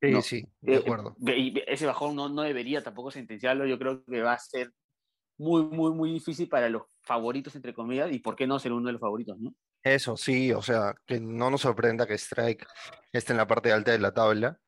Sí, 0.01 0.11
No. 0.11 0.21
sí, 0.21 0.45
de 0.61 0.75
Eh, 0.75 0.77
acuerdo. 0.77 1.15
eh, 1.27 1.53
ese 1.67 1.85
bajón 1.85 2.15
no, 2.15 2.29
no 2.29 2.41
debería 2.41 2.81
tampoco 2.83 3.11
sentenciarlo. 3.11 3.65
Yo 3.65 3.77
creo 3.77 4.03
que 4.05 4.21
va 4.21 4.33
a 4.33 4.39
ser 4.39 4.71
muy, 5.37 5.63
muy, 5.63 5.91
muy 5.91 6.11
difícil 6.11 6.47
para 6.49 6.69
los 6.69 6.83
favoritos, 7.03 7.55
entre 7.55 7.73
comillas, 7.73 8.11
y 8.11 8.19
por 8.19 8.35
qué 8.35 8.47
no 8.47 8.59
ser 8.59 8.73
uno 8.73 8.87
de 8.87 8.93
los 8.93 9.01
favoritos, 9.01 9.37
¿no? 9.39 9.53
Eso 9.83 10.17
sí, 10.17 10.51
o 10.51 10.61
sea, 10.61 10.93
que 11.05 11.19
no 11.21 11.49
nos 11.49 11.61
sorprenda 11.61 12.05
que 12.05 12.15
Strike 12.17 12.65
esté 13.13 13.31
en 13.33 13.37
la 13.37 13.47
parte 13.47 13.71
alta 13.71 13.91
de 13.93 13.99
la 13.99 14.13
tabla, 14.13 14.59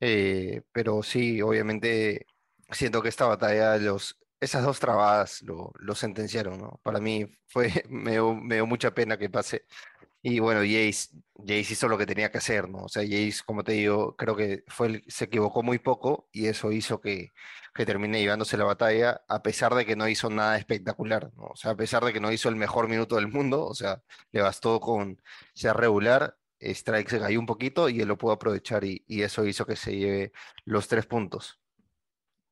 eh, 0.00 0.62
pero 0.72 1.02
sí, 1.02 1.42
obviamente 1.42 2.26
siento 2.70 3.02
que 3.02 3.10
esta 3.10 3.26
batalla, 3.26 3.76
los, 3.76 4.18
esas 4.44 4.64
dos 4.64 4.80
trabadas 4.80 5.42
lo, 5.42 5.72
sentenciaron, 5.94 6.58
¿no? 6.58 6.80
Para 6.82 7.00
mí 7.00 7.26
fue, 7.48 7.70
me 7.88 8.12
dio, 8.12 8.66
mucha 8.66 8.94
pena 8.94 9.18
que 9.18 9.30
pase. 9.30 9.64
Y 10.22 10.38
bueno, 10.40 10.60
Jace, 10.60 11.10
Jace 11.38 11.72
hizo 11.74 11.88
lo 11.88 11.98
que 11.98 12.06
tenía 12.06 12.30
que 12.30 12.38
hacer, 12.38 12.68
¿no? 12.68 12.84
O 12.84 12.88
sea, 12.88 13.02
Jace, 13.02 13.42
como 13.46 13.62
te 13.64 13.72
digo, 13.72 14.16
creo 14.16 14.36
que 14.36 14.64
fue 14.68 14.86
el- 14.88 15.04
se 15.08 15.26
equivocó 15.26 15.62
muy 15.62 15.78
poco 15.78 16.28
y 16.32 16.46
eso 16.46 16.72
hizo 16.72 17.00
que, 17.00 17.32
que 17.74 17.86
termine 17.86 18.20
llevándose 18.20 18.56
la 18.56 18.64
batalla, 18.64 19.22
a 19.28 19.42
pesar 19.42 19.74
de 19.74 19.84
que 19.86 19.96
no 19.96 20.08
hizo 20.08 20.30
nada 20.30 20.56
espectacular. 20.58 21.30
O 21.36 21.56
sea, 21.56 21.72
a 21.72 21.76
pesar 21.76 22.04
de 22.04 22.12
que 22.12 22.20
no 22.20 22.32
hizo 22.32 22.48
el 22.48 22.56
mejor 22.56 22.88
minuto 22.88 23.16
del 23.16 23.28
mundo, 23.28 23.66
o 23.66 23.74
sea, 23.74 24.02
le 24.32 24.40
bastó 24.42 24.80
con 24.80 25.20
ser 25.54 25.76
regular, 25.76 26.38
Strike 26.60 27.10
se 27.10 27.20
cayó 27.20 27.38
un 27.40 27.46
poquito 27.46 27.88
y 27.90 28.00
él 28.00 28.08
lo 28.08 28.16
pudo 28.18 28.32
aprovechar 28.32 28.84
y 28.84 29.04
eso 29.22 29.44
hizo 29.44 29.66
que 29.66 29.76
se 29.76 29.96
lleve 29.96 30.32
los 30.64 30.88
tres 30.88 31.06
puntos. 31.06 31.60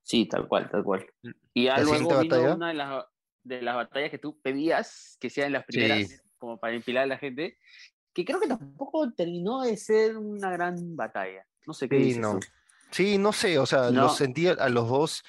Sí, 0.03 0.27
tal 0.27 0.49
cual, 0.49 0.69
tal 0.71 0.83
cual. 0.85 1.07
Y 1.55 1.65
ya 1.65 1.79
luego 1.79 1.93
vino 2.21 2.37
batalla. 2.37 2.55
una 2.55 2.69
de 2.69 2.75
las, 2.75 3.05
de 3.45 3.63
las 3.63 3.75
batallas 3.77 4.11
que 4.11 4.19
tú 4.19 4.41
pedías 4.41 5.17
que 5.21 5.31
sean 5.31 5.53
las 5.53 5.65
primeras, 5.65 6.09
Sí. 6.09 6.17
como 6.39 6.59
para 6.59 6.75
empilar 6.75 7.05
a 7.05 7.07
la 7.07 7.19
gente, 7.19 7.57
que 8.13 8.25
creo 8.25 8.41
que 8.41 8.49
tampoco 8.49 9.11
terminó 9.13 9.63
de 9.63 9.77
ser 9.77 10.17
una 10.19 10.51
gran 10.51 10.97
batalla. 10.97 11.47
No 11.67 11.73
sé 11.73 11.89
qué 11.89 11.97
Sí, 11.99 12.03
dices 12.05 12.21
no. 12.21 12.39
tú. 12.39 12.47
Sí, 12.91 13.17
no 13.19 13.33
sé, 13.33 13.59
o 13.59 13.65
sea, 13.67 13.91
No. 13.91 14.03
los 14.03 14.17
sentí 14.17 14.49
a 14.49 14.69
los 14.69 14.89
dos 14.89 15.25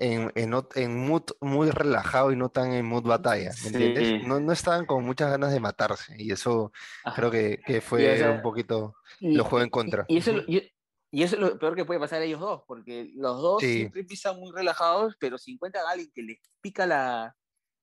en, 0.00 0.30
en, 0.34 0.52
en 0.74 0.96
mood 1.06 1.22
muy 1.40 1.70
relajado 1.70 2.30
y 2.32 2.36
no 2.36 2.50
tan 2.50 2.72
en 2.72 2.84
mood 2.86 3.02
batalla, 3.04 3.50
¿me 3.62 3.68
entiendes? 3.68 4.08
Sí. 4.08 4.26
No, 4.26 4.38
no 4.40 4.52
estaban 4.52 4.84
con 4.84 5.04
muchas 5.04 5.30
ganas 5.30 5.52
de 5.52 5.58
matarse 5.60 6.14
y 6.18 6.30
eso 6.30 6.70
Ajá. 7.04 7.16
creo 7.16 7.30
que, 7.30 7.60
que 7.66 7.80
fue 7.80 8.30
un 8.30 8.42
poquito, 8.42 8.94
y- 9.20 9.34
lo 9.34 9.44
juego 9.44 9.64
en 9.64 9.70
contra. 9.70 10.04
Y, 10.08 10.18
eso, 10.18 10.32
y, 10.46 10.70
y 11.10 11.22
eso 11.22 11.36
es 11.36 11.42
lo 11.42 11.58
peor 11.58 11.74
que 11.74 11.84
puede 11.84 12.00
pasar 12.00 12.20
a 12.22 12.24
ellos 12.24 12.40
dos, 12.40 12.62
porque 12.66 13.10
los 13.14 13.40
dos 13.40 13.60
Sí. 13.62 13.74
siempre 13.74 14.02
empiezan 14.02 14.38
muy 14.38 14.52
relajados, 14.52 15.16
pero 15.18 15.38
si 15.38 15.52
encuentran 15.52 15.86
a 15.86 15.90
alguien 15.90 16.10
que 16.14 16.22
les 16.22 16.38
pica 16.60 16.86
la, 16.86 17.36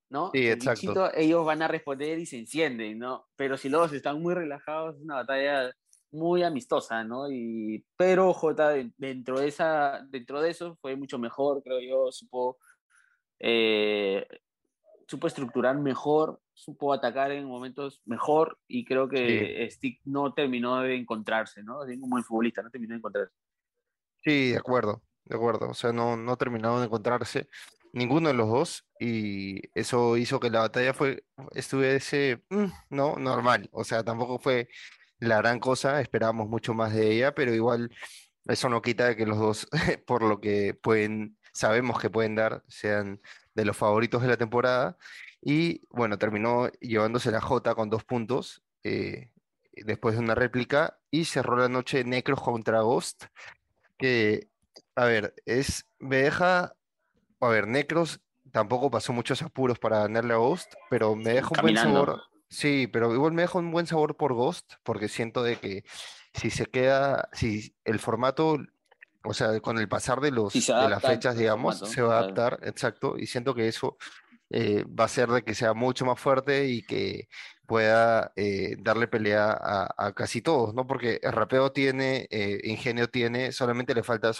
¿no? 0.10 0.32
Sí, 0.34 0.46
El 0.48 0.54
exacto. 0.54 0.82
bichito, 0.82 1.14
ellos 1.16 1.46
van 1.46 1.62
a 1.64 1.68
responder 1.68 2.20
y 2.20 2.26
se 2.26 2.38
encienden, 2.40 3.00
¿no? 3.00 3.28
Pero 3.36 3.58
si 3.58 3.70
los 3.70 3.82
dos 3.82 3.94
están 3.94 4.22
muy 4.22 4.34
relajados, 4.36 4.96
es 4.98 5.02
una 5.02 5.16
batalla 5.16 5.72
muy 6.12 6.44
amistosa, 6.44 7.04
¿no? 7.04 7.30
Y, 7.32 7.86
pero 7.98 8.34
J 8.34 8.70
de- 8.70 8.92
dentro 8.98 9.40
de, 9.40 9.48
esa, 9.48 10.06
dentro 10.10 10.42
de 10.42 10.52
eso 10.52 10.78
fue 10.82 10.96
mucho 10.96 11.20
mejor, 11.20 11.62
creo 11.64 11.80
yo, 11.82 12.12
supo, 12.12 12.58
eh, 13.40 14.26
supo 15.08 15.28
estructurar 15.28 15.78
mejor, 15.80 16.42
supo 16.56 16.94
atacar 16.94 17.32
en 17.32 17.46
momentos 17.46 18.02
mejor 18.06 18.58
y 18.68 18.86
creo 18.86 19.08
que 19.08 19.68
Stick 19.70 20.02
no 20.06 20.34
terminó 20.34 20.82
de 20.82 20.96
encontrarse, 20.96 21.62
¿no? 21.62 21.82
Así 21.82 22.00
como 22.00 22.18
el 22.18 22.24
futbolista, 22.24 22.64
no 22.64 22.72
terminó 22.72 22.94
de 22.94 22.98
encontrarse. 22.98 23.34
Sí, 24.24 24.52
de 24.52 24.58
acuerdo, 24.58 25.04
de 25.26 25.36
acuerdo. 25.36 25.70
O 25.70 25.74
sea, 25.74 25.92
no, 25.92 26.18
no 26.18 26.38
terminaron 26.38 26.80
de 26.80 26.86
encontrarse 26.86 27.48
ninguno 27.94 28.28
de 28.30 28.36
los 28.36 28.50
dos 28.50 28.88
y 29.00 29.62
eso 29.78 30.18
hizo 30.18 30.40
que 30.40 30.50
la 30.50 30.60
batalla 30.60 30.94
fue, 30.94 31.24
estuviese, 31.52 32.44
mm, 32.50 32.66
no, 32.90 33.16
normal. 33.18 33.70
O 33.72 33.84
sea, 33.84 34.04
tampoco 34.04 34.40
fue 34.40 34.70
la 35.20 35.38
gran 35.38 35.60
cosa, 35.60 36.02
esperábamos 36.02 36.50
mucho 36.50 36.74
más 36.74 36.94
de 36.94 37.12
ella, 37.12 37.34
pero 37.34 37.54
igual 37.54 37.90
eso 38.48 38.70
no 38.70 38.82
quita 38.82 39.08
de 39.08 39.16
que 39.16 39.26
los 39.26 39.40
dos, 39.40 39.68
por 40.08 40.24
lo 40.24 40.40
que 40.42 40.74
pueden, 40.74 41.38
sabemos 41.54 42.00
que 42.00 42.10
pueden 42.10 42.36
dar, 42.36 42.64
sean 42.68 43.22
de 43.54 43.66
los 43.66 43.78
favoritos 43.78 44.22
de 44.22 44.28
la 44.28 44.38
temporada. 44.38 44.98
Y 45.48 45.86
bueno, 45.92 46.18
terminó 46.18 46.70
llevándose 46.80 47.30
la 47.30 47.40
J 47.40 47.76
con 47.76 47.92
dos 47.92 48.04
puntos 48.04 48.64
eh, 48.84 49.30
después 49.74 50.16
de 50.16 50.22
una 50.22 50.34
réplica 50.34 50.98
y 51.12 51.26
cerró 51.26 51.56
la 51.56 51.70
noche 51.70 52.04
Necros 52.04 52.42
contra 52.42 52.82
Ghost 52.82 53.26
que, 53.96 54.50
a 54.96 55.06
ver, 55.06 55.36
es, 55.46 55.86
me 56.00 56.18
deja, 56.18 56.76
a 57.40 57.48
ver, 57.48 57.68
Necros 57.68 58.22
tampoco 58.52 58.90
pasó 58.90 59.14
muchos 59.14 59.44
apuros 59.44 59.78
para 59.78 60.00
ganarle 60.00 60.34
a 60.34 60.38
Ghost, 60.38 60.74
pero 60.90 61.16
me 61.16 61.34
deja 61.34 61.50
un 61.50 61.62
buen 61.62 61.78
sabor, 61.78 62.24
sí, 62.50 62.88
pero 62.92 63.14
igual 63.14 63.34
me 63.34 63.44
deja 63.44 63.60
un 63.60 63.72
buen 63.72 63.86
sabor 63.86 64.18
por 64.18 64.34
Ghost, 64.34 64.74
porque 64.82 65.08
siento 65.08 65.44
de 65.44 65.58
que 65.58 65.84
si 66.34 66.50
se 66.50 66.66
queda, 66.66 67.30
si 67.34 67.76
el 67.84 68.00
formato, 68.00 68.58
o 69.24 69.34
sea, 69.36 69.60
con 69.60 69.78
el 69.78 69.88
pasar 69.88 70.22
de 70.22 70.32
los, 70.32 70.54
Si 70.54 70.74
de 70.74 70.90
las 70.90 71.04
fechas, 71.04 71.38
digamos, 71.38 71.76
formato, 71.78 71.94
se 71.94 72.02
va 72.02 72.18
a 72.18 72.22
claro. 72.22 72.42
adaptar, 72.42 72.68
exacto, 72.68 73.16
y 73.20 73.28
siento 73.28 73.54
que 73.54 73.68
eso 73.68 73.96
eh, 74.50 74.84
va 74.86 75.06
a 75.06 75.08
hacer 75.08 75.30
de 75.30 75.44
que 75.44 75.56
sea 75.56 75.74
mucho 75.74 76.06
más 76.06 76.20
fuerte 76.20 76.68
y 76.68 76.84
que 76.84 77.28
pueda 77.66 78.32
eh, 78.36 78.76
darle 78.80 79.08
pelea 79.08 79.58
a, 79.98 80.14
casi 80.14 80.42
todos, 80.42 80.74
¿no? 80.74 80.86
Porque 80.88 81.20
el 81.24 81.32
rapeo 81.32 81.72
tiene, 81.72 82.28
eh, 82.30 82.60
ingenio 82.64 83.10
tiene, 83.10 83.52
solamente 83.52 83.96
le 83.96 84.04
falta, 84.04 84.32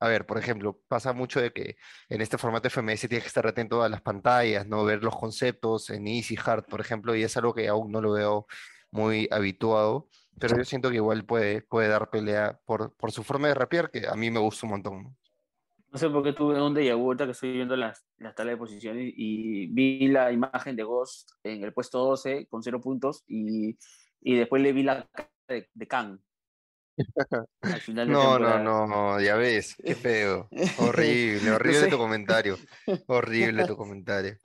a 0.00 0.08
ver, 0.08 0.26
por 0.26 0.38
ejemplo, 0.38 0.80
pasa 0.88 1.12
mucho 1.12 1.40
de 1.40 1.52
que 1.52 1.76
en 2.08 2.20
este 2.20 2.38
formato 2.38 2.68
FMS 2.68 3.08
tienes 3.08 3.22
que 3.24 3.28
estar 3.28 3.46
atento 3.46 3.82
a 3.82 3.88
las 3.88 4.00
pantallas, 4.02 4.66
¿no? 4.66 4.84
Ver 4.84 5.02
los 5.02 5.16
conceptos 5.16 5.90
en 5.90 6.06
Easy 6.06 6.36
Hard, 6.42 6.66
por 6.66 6.80
ejemplo, 6.80 7.14
y 7.16 7.22
es 7.24 7.36
algo 7.36 7.54
que 7.54 7.68
aún 7.68 7.90
no 7.90 8.00
lo 8.00 8.12
veo 8.12 8.46
muy 8.90 9.28
habituado, 9.30 10.08
pero 10.38 10.56
yo 10.56 10.64
siento 10.64 10.90
que 10.90 10.96
igual 10.96 11.24
puede, 11.24 11.62
puede 11.62 11.88
dar 11.88 12.10
pelea 12.10 12.60
por, 12.64 12.94
por 12.96 13.12
su 13.12 13.24
forma 13.24 13.48
de 13.48 13.54
rapear, 13.54 13.90
que 13.90 14.06
a 14.06 14.14
mí 14.14 14.30
me 14.30 14.40
gusta 14.40 14.66
un 14.66 14.72
montón, 14.72 15.16
¿no? 15.88 15.92
No 15.92 15.98
sé 15.98 16.10
por 16.10 16.22
qué 16.22 16.32
tuve 16.32 16.60
un 16.60 16.74
déjà 16.74 16.94
vu 16.94 17.06
ahorita 17.06 17.24
que 17.26 17.32
estoy 17.32 17.52
viendo 17.52 17.76
las, 17.76 18.04
las 18.18 18.34
tablas 18.34 18.54
de 18.54 18.58
posiciones 18.58 19.12
y 19.16 19.66
vi 19.68 20.08
la 20.08 20.32
imagen 20.32 20.76
de 20.76 20.82
Ghost 20.82 21.30
en 21.44 21.64
el 21.64 21.72
puesto 21.72 21.98
12 21.98 22.46
con 22.46 22.62
0 22.62 22.80
puntos 22.80 23.24
y, 23.26 23.76
y 24.20 24.34
después 24.36 24.62
le 24.62 24.72
vi 24.72 24.82
la 24.82 25.08
cara 25.10 25.30
de, 25.48 25.68
de 25.72 25.86
Khan. 25.86 26.20
Al 27.62 27.80
final 27.80 28.08
de 28.08 28.12
No, 28.12 28.38
no, 28.38 28.46
temporada. 28.48 28.62
no, 28.62 29.20
ya 29.20 29.36
ves, 29.36 29.76
qué 29.82 29.94
feo. 29.94 30.48
Horrible, 30.78 31.52
horrible 31.52 31.80
sé. 31.80 31.88
tu 31.88 31.96
comentario. 31.98 32.58
Horrible 33.06 33.66
tu 33.66 33.76
comentario. 33.76 34.36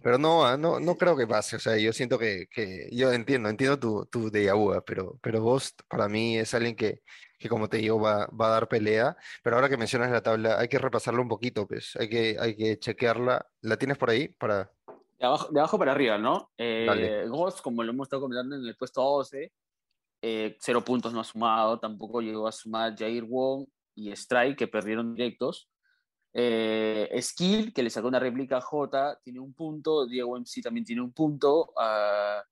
Pero 0.00 0.16
no, 0.16 0.46
ah, 0.46 0.56
no, 0.56 0.78
no 0.78 0.96
creo 0.96 1.16
que 1.16 1.26
pase. 1.26 1.56
O 1.56 1.58
sea, 1.58 1.76
yo 1.76 1.92
siento 1.92 2.18
que, 2.18 2.46
que 2.50 2.88
yo 2.92 3.12
entiendo, 3.12 3.48
entiendo 3.48 3.78
tu, 3.78 4.06
tu 4.06 4.30
vu, 4.30 4.72
ah, 4.72 4.82
pero, 4.86 5.18
pero 5.20 5.42
Ghost 5.42 5.80
para 5.88 6.08
mí 6.08 6.38
es 6.38 6.54
alguien 6.54 6.76
que, 6.76 7.00
que 7.38 7.48
como 7.48 7.68
te 7.68 7.78
digo, 7.78 8.00
va, 8.00 8.26
va 8.26 8.48
a 8.48 8.50
dar 8.50 8.68
pelea. 8.68 9.16
Pero 9.42 9.56
ahora 9.56 9.68
que 9.68 9.76
mencionas 9.76 10.10
la 10.10 10.22
tabla, 10.22 10.58
hay 10.58 10.68
que 10.68 10.78
repasarla 10.78 11.20
un 11.20 11.28
poquito, 11.28 11.66
pues. 11.66 11.96
Hay 11.96 12.08
que, 12.08 12.36
hay 12.38 12.56
que 12.56 12.78
chequearla. 12.78 13.46
¿La 13.62 13.76
tienes 13.76 13.98
por 13.98 14.10
ahí? 14.10 14.28
Para... 14.28 14.72
De 15.18 15.26
abajo, 15.26 15.48
de 15.50 15.60
abajo 15.60 15.78
para 15.78 15.92
arriba, 15.92 16.18
¿no? 16.18 16.50
Eh, 16.56 17.26
Ghost, 17.28 17.60
como 17.60 17.82
lo 17.82 17.90
hemos 17.90 18.06
estado 18.06 18.22
comentando 18.22 18.56
en 18.56 18.64
el 18.64 18.76
puesto 18.76 19.02
12, 19.02 19.52
eh, 20.20 20.56
cero 20.60 20.84
puntos 20.84 21.12
no 21.12 21.20
ha 21.20 21.24
sumado, 21.24 21.78
tampoco 21.78 22.20
llegó 22.20 22.48
a 22.48 22.52
sumar 22.52 22.96
Jair 22.96 23.24
Wong 23.24 23.66
y 23.94 24.10
Strike, 24.12 24.56
que 24.56 24.68
perdieron 24.68 25.14
directos. 25.14 25.68
Eh, 26.32 27.10
Skill, 27.20 27.72
que 27.72 27.82
le 27.82 27.90
sacó 27.90 28.08
una 28.08 28.20
réplica 28.20 28.58
a 28.58 28.60
J, 28.60 29.18
tiene 29.22 29.40
un 29.40 29.54
punto. 29.54 30.06
Diego 30.06 30.38
MC 30.38 30.62
también 30.62 30.84
tiene 30.84 31.02
un 31.02 31.12
punto. 31.12 31.72
Uh, 31.76 32.42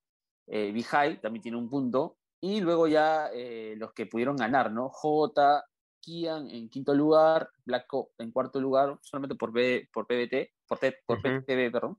eh, 0.47 0.71
Vijay 0.73 1.21
también 1.21 1.43
tiene 1.43 1.59
un 1.59 1.69
punto. 1.69 2.19
Y 2.47 2.61
luego 2.61 2.87
ya 2.87 3.29
eh, 3.35 3.75
los 3.77 3.93
que 3.93 4.07
pudieron 4.07 4.37
ganar, 4.37 4.71
¿no? 4.71 4.89
J, 4.89 5.65
Kian 6.01 6.49
en 6.49 6.69
quinto 6.69 6.95
lugar, 6.95 7.51
Black 7.65 7.89
en 8.19 8.31
cuarto 8.31 8.61
lugar, 8.61 8.97
solamente 9.03 9.35
por, 9.35 9.51
B, 9.51 9.89
por 9.93 10.07
PBT, 10.07 10.53
por, 10.65 10.79
T, 10.79 10.97
por 11.05 11.19
uh 11.19 11.23
-huh. 11.23 11.73
Perdón. 11.73 11.99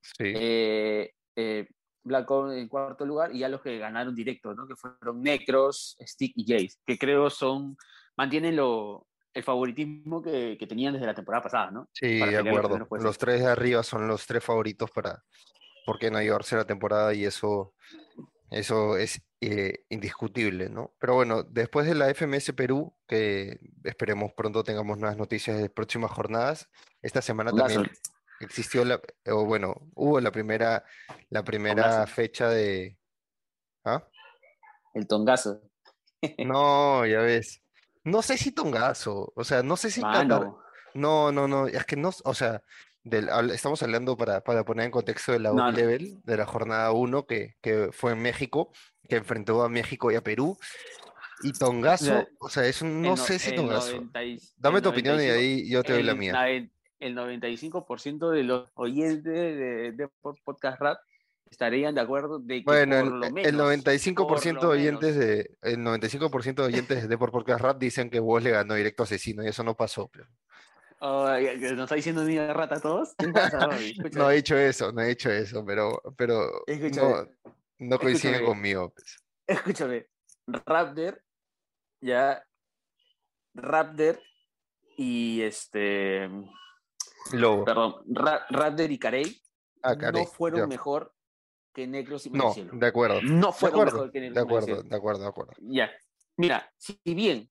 Sí. 0.00 0.24
Eh, 0.34 1.14
eh, 1.36 1.68
Black 2.02 2.28
en 2.54 2.66
cuarto 2.66 3.06
lugar 3.06 3.32
y 3.32 3.38
ya 3.38 3.48
los 3.48 3.62
que 3.62 3.78
ganaron 3.78 4.16
directo, 4.16 4.52
¿no? 4.52 4.66
Que 4.66 4.74
fueron 4.74 5.22
Necros, 5.22 5.96
Stick 6.00 6.32
y 6.34 6.44
Jace, 6.44 6.80
que 6.84 6.98
creo 6.98 7.30
son, 7.30 7.76
mantienen 8.16 8.56
lo, 8.56 9.06
el 9.32 9.44
favoritismo 9.44 10.20
que, 10.20 10.56
que, 10.58 10.66
tenían 10.66 10.94
desde 10.94 11.06
la 11.06 11.14
temporada 11.14 11.44
pasada, 11.44 11.70
¿no? 11.70 11.88
Sí, 11.92 12.18
de 12.18 12.38
acuerdo. 12.38 12.78
Los, 12.78 13.02
los, 13.04 13.18
tres 13.18 13.42
de 13.42 13.46
arriba 13.46 13.84
son 13.84 14.08
los 14.08 14.26
tres 14.26 14.42
favoritos 14.42 14.90
para, 14.90 15.22
porque 15.86 16.10
no 16.10 16.20
llevarse 16.20 16.56
la 16.56 16.66
temporada 16.66 17.14
y 17.14 17.24
eso, 17.24 17.74
eso 18.50 18.96
es 18.96 19.22
eh, 19.40 19.84
indiscutible, 19.88 20.68
¿no? 20.68 20.94
Pero 20.98 21.14
bueno, 21.14 21.44
después 21.44 21.86
de 21.86 21.94
la 21.94 22.12
FMS 22.12 22.52
Perú, 22.54 22.94
que 23.06 23.60
esperemos 23.84 24.32
pronto 24.36 24.64
tengamos 24.64 24.98
nuevas 24.98 25.16
noticias 25.16 25.58
de 25.58 25.70
próximas 25.70 26.10
jornadas, 26.10 26.68
esta 27.02 27.22
semana 27.22 27.52
también 27.52 27.88
existió 28.40 28.84
la, 28.84 29.00
o 29.26 29.44
bueno, 29.44 29.88
hubo 29.94 30.20
la 30.20 30.32
primera, 30.32 30.84
la 31.30 31.44
primera 31.44 32.06
fecha 32.06 32.48
de... 32.48 32.98
¿Ah? 33.84 34.04
El 34.94 35.06
tongazo. 35.06 35.62
No, 36.44 37.06
ya 37.06 37.20
ves. 37.20 37.62
No 38.02 38.22
sé 38.22 38.36
si 38.38 38.50
tongazo, 38.50 39.32
o 39.36 39.44
sea, 39.44 39.62
no 39.62 39.76
sé 39.76 39.92
si 39.92 40.00
Qatar... 40.00 40.50
No, 40.94 41.30
no, 41.30 41.46
no, 41.46 41.68
es 41.68 41.84
que 41.84 41.94
no, 41.94 42.10
o 42.24 42.34
sea, 42.34 42.60
del, 43.08 43.28
estamos 43.50 43.82
hablando 43.82 44.16
para, 44.16 44.42
para, 44.42 44.64
poner 44.64 44.86
en 44.86 44.90
contexto 44.90 45.32
de 45.32 45.40
la 45.40 45.52
no, 45.52 45.70
level 45.70 46.20
de 46.24 46.36
la 46.36 46.46
jornada 46.46 46.92
1 46.92 47.26
que, 47.26 47.56
que, 47.60 47.90
fue 47.92 48.12
en 48.12 48.22
México, 48.22 48.72
que 49.08 49.16
enfrentó 49.16 49.62
a 49.62 49.68
México 49.68 50.10
y 50.10 50.16
a 50.16 50.22
Perú. 50.22 50.58
Y 51.42 51.52
Tongazo, 51.52 52.26
o 52.40 52.48
sea, 52.48 52.66
es 52.66 52.82
un, 52.82 53.00
no 53.00 53.12
el, 53.12 53.18
sé 53.18 53.38
si 53.38 53.54
Tongazo. 53.54 53.92
90, 53.92 54.20
Dame 54.56 54.82
tu 54.82 54.88
opinión 54.88 55.20
y 55.20 55.26
ahí 55.26 55.70
yo 55.70 55.82
te 55.82 55.92
doy 55.92 56.02
la 56.02 56.14
mía. 56.14 56.34
El 57.00 57.16
95% 57.16 58.30
de 58.30 58.42
los 58.42 58.70
oyentes 58.74 59.32
de, 59.32 59.92
de, 59.92 60.08
Podcast 60.44 60.80
Rap 60.80 60.98
estarían 61.50 61.94
de 61.94 62.00
acuerdo 62.00 62.38
de 62.38 62.58
que 62.58 62.64
bueno, 62.64 62.96
por 62.96 63.04
el, 63.04 63.20
lo 63.20 63.30
menos, 63.30 63.52
el 63.52 63.58
95% 63.86 64.60
de 64.60 64.66
oyentes 64.66 65.16
de 65.16 65.56
el 65.62 65.78
95% 65.78 66.54
de 66.54 66.62
oyentes 66.62 67.08
de 67.08 67.18
por 67.18 67.30
podcast 67.30 67.60
rap 67.62 67.78
dicen 67.78 68.10
que 68.10 68.20
vos 68.20 68.42
le 68.42 68.50
ganó 68.50 68.74
directo 68.74 69.02
a 69.02 69.04
asesino 69.04 69.42
y 69.42 69.48
eso 69.48 69.62
no 69.62 69.74
pasó 69.74 70.08
pero... 70.12 70.26
Oh, 71.00 71.28
¿Nos 71.28 71.84
está 71.84 71.94
diciendo 71.94 72.24
ni 72.24 72.34
de 72.34 72.52
rata 72.52 72.76
a 72.76 72.80
todos? 72.80 73.14
No 74.12 74.30
he 74.30 74.36
dicho 74.36 74.56
eso, 74.56 74.92
no 74.92 75.02
he 75.02 75.08
dicho 75.08 75.30
eso, 75.30 75.64
pero, 75.64 76.02
pero 76.16 76.64
no, 76.96 77.26
no 77.78 77.98
coinciden 77.98 78.44
conmigo. 78.44 78.92
Pues. 78.92 79.22
Escúchame, 79.46 80.08
Raptor, 80.46 81.22
ya, 82.00 82.44
Raptor 83.54 84.20
y 84.96 85.42
este. 85.42 86.28
Lobo. 87.32 87.64
Perdón, 87.64 87.94
Ra 88.08 88.46
Raptor 88.48 88.90
y 88.90 88.98
Carey 88.98 89.42
ah, 89.82 89.94
no 89.94 90.24
fueron 90.24 90.60
ya. 90.60 90.66
mejor 90.66 91.14
que 91.72 91.86
Necros 91.86 92.26
y 92.26 92.30
No, 92.30 92.52
Cielo. 92.52 92.72
de 92.72 92.86
acuerdo. 92.86 93.22
No 93.22 93.52
fueron 93.52 93.78
de 93.78 93.82
acuerdo, 93.82 93.98
mejor 93.98 94.12
que 94.12 94.20
Necros 94.20 94.34
de 94.34 94.40
acuerdo, 94.40 94.82
de 94.82 94.96
acuerdo, 94.96 95.22
de 95.22 95.28
acuerdo. 95.28 95.52
Ya. 95.60 95.90
Mira, 96.36 96.72
si 96.76 96.98
bien 97.04 97.48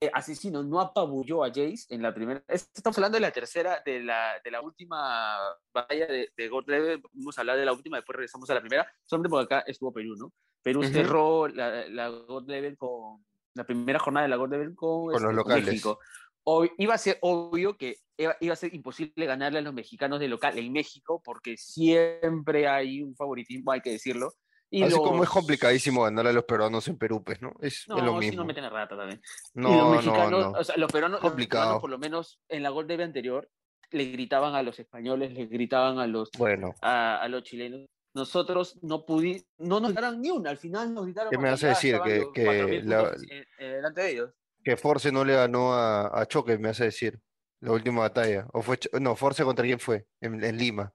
eh, 0.00 0.10
Asesino 0.12 0.62
no 0.62 0.80
apabulló 0.80 1.44
a 1.44 1.48
Jace 1.48 1.86
en 1.90 2.02
la 2.02 2.14
primera. 2.14 2.42
Estamos 2.48 2.98
hablando 2.98 3.16
de 3.16 3.20
la 3.22 3.30
tercera, 3.30 3.82
de 3.84 4.00
la, 4.00 4.40
de 4.44 4.50
la 4.50 4.60
última 4.60 5.36
batalla 5.72 6.06
de, 6.06 6.32
de 6.36 6.48
God 6.48 6.64
Level. 6.68 7.02
Vamos 7.12 7.38
a 7.38 7.40
hablar 7.40 7.56
de 7.56 7.64
la 7.64 7.72
última, 7.72 7.96
después 7.96 8.16
regresamos 8.16 8.48
a 8.50 8.54
la 8.54 8.60
primera. 8.60 8.86
Solamente 9.04 9.30
porque 9.30 9.54
acá 9.54 9.64
estuvo 9.66 9.92
Perú, 9.92 10.14
¿no? 10.16 10.32
Perú 10.62 10.80
Ujú. 10.80 10.88
cerró 10.90 11.48
la, 11.48 11.88
la 11.88 12.08
God 12.08 12.48
Level 12.48 12.76
con. 12.76 13.24
La 13.54 13.64
primera 13.64 13.98
jornada 13.98 14.24
de 14.24 14.28
la 14.28 14.36
God 14.36 14.50
Level 14.50 14.74
con, 14.74 15.12
Con 15.12 15.22
los 15.22 15.34
locales. 15.34 15.64
México. 15.66 15.98
Ob- 16.44 16.70
iba 16.76 16.92
a 16.92 16.98
ser 16.98 17.16
obvio 17.22 17.78
que 17.78 17.96
iba 18.18 18.52
a 18.52 18.56
ser 18.56 18.74
imposible 18.74 19.24
ganarle 19.24 19.60
a 19.60 19.62
los 19.62 19.72
mexicanos 19.72 20.20
de 20.20 20.28
local 20.28 20.58
en 20.58 20.70
México, 20.72 21.22
porque 21.24 21.56
siempre 21.56 22.68
hay 22.68 23.02
un 23.02 23.16
favoritismo, 23.16 23.72
hay 23.72 23.80
que 23.80 23.92
decirlo. 23.92 24.34
Y 24.70 24.82
Así 24.82 24.92
los- 24.96 25.00
como 25.06 25.22
es 25.22 25.28
complicadísimo 25.30 26.02
ganarle 26.02 26.30
a 26.30 26.34
los 26.34 26.44
peruanos 26.44 26.86
en 26.88 26.98
Perú, 26.98 27.22
pues, 27.24 27.40
¿no? 27.40 27.52
Es, 27.60 27.74
es 27.82 27.88
No, 27.88 27.98
lo 28.00 28.12
si 28.20 28.26
mismo. 28.26 28.42
no 28.42 28.46
meten 28.46 28.64
a 28.64 28.70
rata 28.70 28.96
también. 28.96 29.20
y 29.54 29.60
No, 29.60 29.68
los 29.70 29.78
no, 29.78 29.90
mexicanos, 30.12 30.52
no. 30.52 30.58
o 30.58 30.64
sea, 30.64 30.76
los 30.76 30.90
peruanos, 30.92 31.20
los 31.22 31.80
por 31.80 31.90
lo 31.90 31.98
menos 31.98 32.40
en 32.48 32.62
la 32.62 32.70
Gol 32.70 32.86
Debe 32.86 33.04
anterior, 33.04 33.48
le 33.90 34.04
gritaban 34.06 34.54
a 34.56 34.62
los 34.62 34.78
españoles, 34.80 35.32
le 35.32 35.46
gritaban 35.46 35.98
a 36.00 36.06
los, 36.08 36.30
Bueno, 36.36 36.74
a, 36.82 37.20
a 37.22 37.28
los 37.28 37.44
chilenos. 37.44 37.86
Nosotros 38.14 38.78
no 38.82 39.04
pudimos, 39.04 39.44
no 39.58 39.78
nos 39.78 39.92
gritaron 39.92 40.20
ni 40.20 40.30
una, 40.30 40.50
al 40.50 40.56
final 40.56 40.92
nos 40.94 41.04
gritaron. 41.04 41.30
¿Qué 41.30 41.38
me 41.38 41.50
vas 41.50 41.62
a 41.62 41.68
decir? 41.68 42.00
Que- 42.02 42.18
los 42.20 42.32
que 42.32 42.44
4.000 42.44 42.84
la- 42.88 43.12
delante 43.58 44.00
de 44.02 44.10
ellos. 44.10 44.30
que 44.64 44.76
Force 44.76 45.12
no 45.12 45.24
le 45.24 45.34
ganó 45.34 45.74
a, 45.74 46.18
a 46.20 46.26
Choque, 46.26 46.58
me 46.58 46.70
hace 46.70 46.84
decir. 46.84 47.20
La 47.60 47.72
última 47.72 48.00
batalla. 48.00 48.46
O 48.52 48.62
fue, 48.62 48.78
no, 49.00 49.14
Force 49.16 49.44
contra 49.44 49.64
quién 49.64 49.78
fue? 49.78 50.06
En, 50.20 50.42
en 50.42 50.56
Lima. 50.58 50.92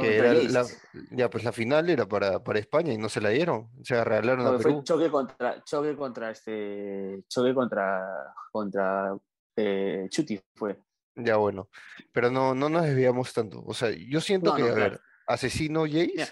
Que 0.00 0.16
era 0.18 0.32
la, 0.34 0.66
ya, 1.10 1.30
pues 1.30 1.44
la 1.44 1.52
final 1.52 1.88
era 1.90 2.06
para, 2.06 2.42
para 2.42 2.58
España 2.58 2.92
y 2.92 2.98
no 2.98 3.08
se 3.08 3.20
la 3.20 3.28
dieron. 3.30 3.70
O 3.80 3.84
sea, 3.84 4.04
regalaron 4.04 4.46
a 4.46 4.50
Porque 4.50 4.62
fue 4.62 4.72
Perú. 4.72 4.82
choque 4.84 5.10
contra, 5.10 5.62
choque 5.64 5.96
contra 5.96 6.30
este, 6.30 7.22
choque 7.28 7.54
contra, 7.54 8.34
contra 8.50 9.16
eh, 9.56 10.06
Chuti 10.10 10.40
fue. 10.54 10.80
Ya, 11.14 11.36
bueno. 11.36 11.68
Pero 12.12 12.30
no, 12.30 12.54
no 12.54 12.68
nos 12.68 12.84
desviamos 12.84 13.32
tanto. 13.32 13.62
O 13.66 13.74
sea, 13.74 13.90
yo 13.90 14.20
siento 14.20 14.50
No, 14.50 14.56
que, 14.56 14.62
no, 14.62 14.68
a 14.68 14.74
claro. 14.74 14.90
ver, 14.92 15.00
Asesino 15.26 15.84
Jace. 15.84 16.06
Mira, 16.14 16.28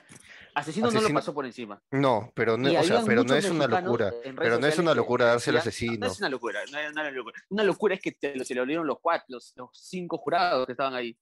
Asesino, 0.54 0.86
no 0.86 0.92
lo 0.92 0.98
Asesino- 1.00 1.14
pasó 1.14 1.34
por 1.34 1.46
encima. 1.46 1.82
No, 1.90 2.30
pero 2.34 2.56
no, 2.56 2.68
o 2.68 2.82
sea, 2.84 3.02
pero 3.04 3.24
no 3.24 3.34
es 3.34 3.50
una 3.50 3.66
locura. 3.66 4.12
Pero 4.38 4.58
no 4.60 4.66
es 4.66 4.78
una 4.78 4.94
locura 4.94 5.26
darse 5.26 5.50
el 5.50 5.56
asesino. 5.56 5.96
No 5.98 6.06
es 6.06 6.18
una 6.18 6.28
locura, 6.28 6.60
no 6.70 6.78
es 6.78 6.92
una 6.92 7.10
locura. 7.10 7.36
Una 7.48 7.64
locura 7.64 7.94
es 7.94 8.00
que 8.00 8.12
te, 8.12 8.44
se 8.44 8.54
lo 8.54 8.64
dieron 8.64 8.86
los 8.86 8.98
cuatro, 9.00 9.26
los, 9.30 9.52
los 9.56 9.70
cinco 9.72 10.16
jurados 10.18 10.64
que 10.66 10.72
estaban 10.72 10.94
ahí. 10.94 11.18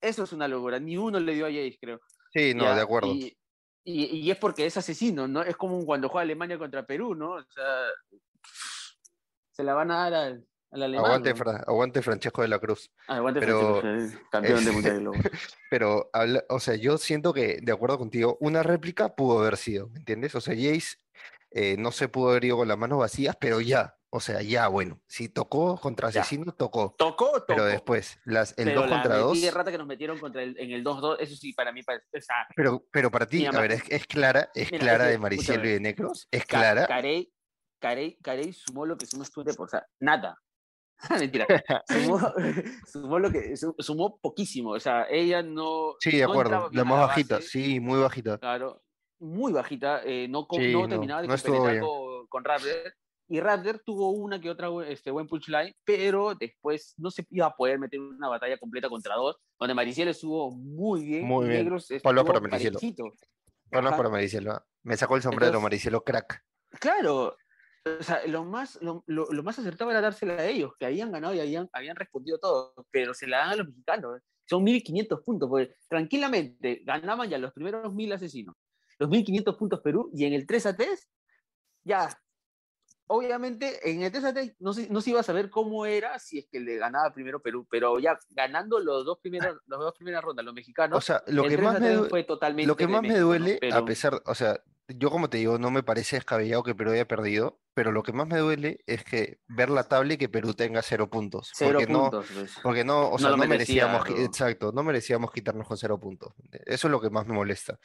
Eso 0.00 0.24
es 0.24 0.32
una 0.32 0.46
locura. 0.48 0.78
Ni 0.78 0.96
uno 0.96 1.18
le 1.20 1.34
dio 1.34 1.46
a 1.46 1.50
Jace, 1.50 1.78
creo. 1.80 2.00
Sí, 2.32 2.54
no, 2.54 2.64
¿ya? 2.64 2.74
de 2.74 2.80
acuerdo. 2.82 3.08
Y, 3.12 3.36
y, 3.84 4.04
y 4.16 4.30
es 4.30 4.36
porque 4.38 4.66
es 4.66 4.76
asesino, 4.76 5.26
¿no? 5.28 5.42
Es 5.42 5.56
como 5.56 5.84
cuando 5.86 6.08
juega 6.08 6.22
Alemania 6.22 6.58
contra 6.58 6.84
Perú, 6.86 7.14
¿no? 7.14 7.32
O 7.32 7.42
sea, 7.42 7.64
se 9.52 9.62
la 9.62 9.74
van 9.74 9.90
a 9.90 9.96
dar 10.10 10.14
al, 10.14 10.46
al 10.72 10.82
alemán. 10.82 11.06
Aguante, 11.06 11.30
¿no? 11.30 11.36
Fra- 11.36 11.64
aguante 11.66 12.02
Francesco 12.02 12.42
de 12.42 12.48
la 12.48 12.58
Cruz. 12.58 12.90
Ah, 13.08 13.16
aguante 13.16 13.40
pero- 13.40 13.80
Francesco, 13.80 14.22
campeón 14.30 14.64
de 14.64 14.70
Mundial 14.72 14.94
de 14.96 15.00
Globo. 15.00 15.18
Pero, 15.70 16.10
o 16.48 16.60
sea, 16.60 16.74
yo 16.74 16.98
siento 16.98 17.32
que, 17.32 17.58
de 17.62 17.72
acuerdo 17.72 17.98
contigo, 17.98 18.36
una 18.40 18.62
réplica 18.62 19.14
pudo 19.14 19.38
haber 19.40 19.56
sido, 19.56 19.88
¿me 19.88 19.98
entiendes? 20.00 20.34
O 20.34 20.40
sea, 20.40 20.54
Jace 20.54 20.96
eh, 21.50 21.76
no 21.78 21.92
se 21.92 22.08
pudo 22.08 22.30
haber 22.30 22.44
ido 22.44 22.56
con 22.56 22.68
las 22.68 22.78
manos 22.78 22.98
vacías, 22.98 23.36
pero 23.40 23.60
ya, 23.60 23.96
o 24.10 24.20
sea, 24.20 24.42
ya, 24.42 24.68
bueno, 24.68 25.00
si 25.06 25.28
tocó 25.28 25.78
contra 25.80 26.10
Ya. 26.10 26.20
asesino, 26.20 26.52
tocó. 26.52 26.94
Tocó, 26.98 27.32
tocó. 27.32 27.44
Pero 27.46 27.64
después, 27.64 28.18
las, 28.24 28.56
el 28.58 28.66
Pero 28.66 28.80
2 28.82 28.90
la 28.90 28.96
contra 28.96 29.16
2, 29.18 29.32
metida 29.36 29.50
rata 29.52 29.70
que 29.72 29.78
nos 29.78 29.86
metieron 29.86 30.18
contra 30.18 30.42
el, 30.42 30.58
en 30.58 30.70
el 30.70 30.84
2-2, 30.84 31.16
eso 31.20 31.36
sí, 31.36 31.52
para 31.52 31.72
mí. 31.72 31.80
O 31.80 32.20
sea, 32.20 32.46
pero, 32.54 32.86
pero 32.90 33.10
para 33.10 33.26
ti, 33.26 33.44
a 33.46 33.50
ver, 33.52 33.72
es, 33.72 33.82
es 33.88 34.06
clara, 34.06 34.50
es 34.54 34.70
Mira, 34.72 34.84
clara 34.84 35.04
es 35.06 35.10
de 35.12 35.18
Maricielo 35.18 35.66
y 35.66 35.72
de 35.72 35.80
Necros, 35.80 36.28
es 36.30 36.44
clara. 36.46 36.86
Carey, 36.86 37.32
Carey, 37.80 38.16
Carey 38.22 38.52
sumó 38.52 38.86
lo 38.86 38.96
que 38.96 39.06
sumó 39.06 39.24
Stute 39.24 39.54
por 39.54 39.66
o 39.66 39.70
sea, 39.70 39.86
nada. 40.00 40.40
Mentira. 41.10 41.46
Sumó, 41.86 42.18
sumó 42.90 43.18
lo 43.18 43.30
que 43.30 43.54
su- 43.56 43.74
sumó 43.78 44.18
poquísimo. 44.18 44.70
O 44.70 44.80
sea, 44.80 45.06
ella 45.10 45.42
no. 45.42 45.94
Sí, 46.00 46.12
de 46.16 46.22
no 46.24 46.30
acuerdo, 46.30 46.70
la 46.72 46.84
más 46.84 47.00
bajita, 47.00 47.42
sí, 47.42 47.80
muy 47.80 48.00
bajita. 48.00 48.38
Claro, 48.38 48.82
muy 49.18 49.52
bajita. 49.52 50.02
eh, 50.04 50.26
no, 50.28 50.46
co- 50.46 50.56
Sí, 50.56 50.72
no 50.72 50.82
no, 50.82 50.88
terminaba 50.88 51.22
de 51.22 51.28
no 51.28 51.34
bien. 51.70 51.80
con, 51.80 52.26
con 52.28 52.44
Raptor. 52.44 52.94
Y 53.28 53.40
Raptor 53.40 53.80
tuvo 53.84 54.10
una 54.10 54.40
que 54.40 54.48
otra 54.50 54.68
este, 54.86 55.10
buen 55.10 55.26
punchline, 55.26 55.74
pero 55.84 56.34
después 56.34 56.94
no 56.96 57.10
se 57.10 57.26
iba 57.30 57.46
a 57.46 57.54
poder 57.56 57.78
meter 57.78 57.98
una 58.00 58.28
batalla 58.28 58.56
completa 58.56 58.88
contra 58.88 59.16
dos, 59.16 59.36
donde 59.58 59.74
Maricielo 59.74 60.12
estuvo 60.12 60.52
muy 60.52 61.04
bien. 61.04 61.24
Muy 61.24 61.48
bien. 61.48 61.62
Negros 61.64 61.90
estuvo 61.90 62.12
para 62.24 62.40
Maricielo. 62.40 62.78
Ajá. 63.88 63.96
para 63.96 64.08
Maricielo. 64.10 64.60
Me 64.84 64.96
sacó 64.96 65.16
el 65.16 65.22
sombrero, 65.22 65.46
Entonces- 65.46 65.62
Maricielo, 65.64 66.04
crack. 66.04 66.40
Claro, 66.78 67.36
o 67.98 68.02
sea, 68.02 68.24
lo 68.28 68.44
más, 68.44 68.78
lo, 68.80 69.02
lo- 69.06 69.26
lo 69.32 69.42
más 69.42 69.58
acertado 69.58 69.90
era 69.90 70.00
dársela 70.00 70.34
a 70.34 70.46
ellos, 70.46 70.72
que 70.78 70.86
habían 70.86 71.10
ganado 71.10 71.34
y 71.34 71.40
habían, 71.40 71.68
habían 71.72 71.96
respondido 71.96 72.38
todo, 72.38 72.74
pero 72.92 73.12
se 73.12 73.26
la 73.26 73.38
dan 73.38 73.50
a 73.50 73.56
los 73.56 73.66
mexicanos. 73.66 74.20
Son 74.48 74.64
1.500 74.64 75.24
puntos, 75.24 75.48
porque 75.48 75.74
tranquilamente 75.88 76.82
ganaban 76.84 77.28
ya 77.28 77.38
los 77.38 77.52
primeros 77.52 77.92
1.000 77.92 78.12
asesinos, 78.14 78.54
los 78.98 79.08
1.500 79.10 79.56
puntos 79.56 79.80
Perú, 79.80 80.10
y 80.14 80.24
en 80.24 80.32
el 80.32 80.46
3 80.46 80.66
a 80.66 80.76
3, 80.76 81.08
ya, 81.84 82.08
obviamente 83.08 83.88
en 83.90 84.02
el 84.02 84.10
TST 84.10 84.56
no 84.58 84.72
se, 84.72 84.88
no 84.88 85.00
se 85.00 85.10
iba 85.10 85.20
a 85.20 85.24
saber 85.24 85.48
cómo 85.50 85.86
era 85.86 86.18
si 86.18 86.38
es 86.38 86.46
que 86.50 86.58
le 86.60 86.76
ganaba 86.76 87.12
primero 87.12 87.40
Perú, 87.40 87.66
pero 87.70 87.98
ya 87.98 88.18
ganando 88.30 88.80
los 88.80 89.04
dos 89.04 89.18
primeros, 89.20 89.58
las 89.66 89.78
dos 89.78 89.94
primeras 89.94 90.22
rondas, 90.24 90.44
los 90.44 90.54
mexicanos, 90.54 90.98
O 90.98 91.00
sea, 91.00 91.22
lo 91.26 91.44
que 91.44 91.50
3 91.56 91.60
a 91.60 91.62
más 91.72 91.80
me, 91.80 91.86
3 91.88 91.98
due- 92.00 92.08
fue 92.08 92.24
totalmente 92.24 92.66
lo 92.66 92.76
que 92.76 92.88
más 92.88 93.02
me 93.02 93.10
¿no? 93.10 93.26
duele, 93.26 93.60
a 93.72 93.84
pesar, 93.84 94.20
o 94.24 94.34
sea, 94.34 94.60
yo 94.88 95.10
como 95.10 95.28
te 95.28 95.38
digo, 95.38 95.58
no 95.58 95.70
me 95.72 95.82
parece 95.82 96.16
descabellado 96.16 96.62
que 96.62 96.74
Perú 96.74 96.92
haya 96.92 97.08
perdido, 97.08 97.60
pero 97.74 97.90
lo 97.92 98.02
que 98.04 98.12
más 98.12 98.26
me 98.28 98.38
duele 98.38 98.78
es 98.86 99.04
que 99.04 99.40
ver 99.48 99.68
la 99.68 99.84
tabla 99.88 100.14
y 100.14 100.16
que 100.16 100.28
Perú 100.28 100.54
tenga 100.54 100.80
cero 100.80 101.10
puntos. 101.10 101.50
Cero 101.54 101.78
porque 101.80 101.92
no, 101.92 102.02
puntos. 102.02 102.26
pues. 102.32 102.54
porque 102.62 102.84
no, 102.84 103.08
o 103.08 103.12
No 103.12 103.18
sea, 103.18 103.30
no 103.30 103.36
merecía, 103.36 103.86
merecíamos, 103.88 104.10
¿no? 104.20 104.24
exacto, 104.24 104.72
no 104.72 104.82
merecíamos 104.84 105.32
quitarnos 105.32 105.66
con 105.66 105.76
cero 105.76 105.98
puntos. 105.98 106.32
Eso 106.64 106.86
es 106.86 106.90
lo 106.92 107.00
que 107.00 107.10
más 107.10 107.26
me 107.26 107.34
molesta. 107.34 107.78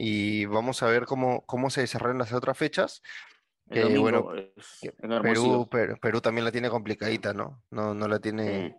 Y 0.00 0.46
vamos 0.46 0.82
a 0.82 0.86
ver 0.86 1.06
cómo, 1.06 1.44
cómo 1.44 1.70
se 1.70 1.80
desarrollan 1.82 2.18
las 2.18 2.32
otras 2.32 2.56
fechas. 2.56 3.02
El 3.68 3.74
que, 3.74 3.80
domingo 3.80 4.02
bueno, 4.02 4.28
que. 4.80 4.92
Perú, 4.92 5.68
Perú, 5.68 5.98
Perú 6.00 6.20
también 6.20 6.44
la 6.44 6.52
tiene 6.52 6.70
complicadita, 6.70 7.34
¿no? 7.34 7.62
No, 7.70 7.94
no 7.94 8.06
la 8.08 8.20
tiene, 8.20 8.70
Sí. 8.70 8.76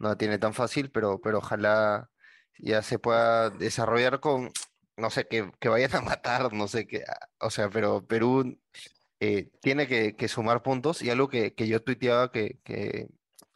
no 0.00 0.08
la 0.10 0.16
tiene 0.16 0.38
tan 0.38 0.52
fácil, 0.52 0.90
pero, 0.90 1.20
pero 1.20 1.38
ojalá 1.38 2.10
ya 2.58 2.82
se 2.82 2.98
pueda 2.98 3.50
desarrollar 3.50 4.18
con, 4.20 4.50
no 4.96 5.10
sé, 5.10 5.28
que, 5.28 5.50
que 5.60 5.68
vayan 5.68 5.94
a 5.94 6.00
matar, 6.02 6.52
no 6.52 6.68
sé 6.68 6.86
qué, 6.88 7.04
ah, 7.08 7.28
o 7.38 7.50
sea, 7.50 7.70
pero 7.70 8.04
Perú 8.06 8.58
eh, 9.20 9.50
tiene 9.60 9.86
que, 9.86 10.16
que 10.16 10.28
sumar 10.28 10.62
puntos 10.62 11.02
y 11.02 11.10
algo 11.10 11.28
que, 11.28 11.54
que 11.54 11.68
yo 11.68 11.82
tuiteaba 11.82 12.32
que, 12.32 12.58
que 12.64 13.08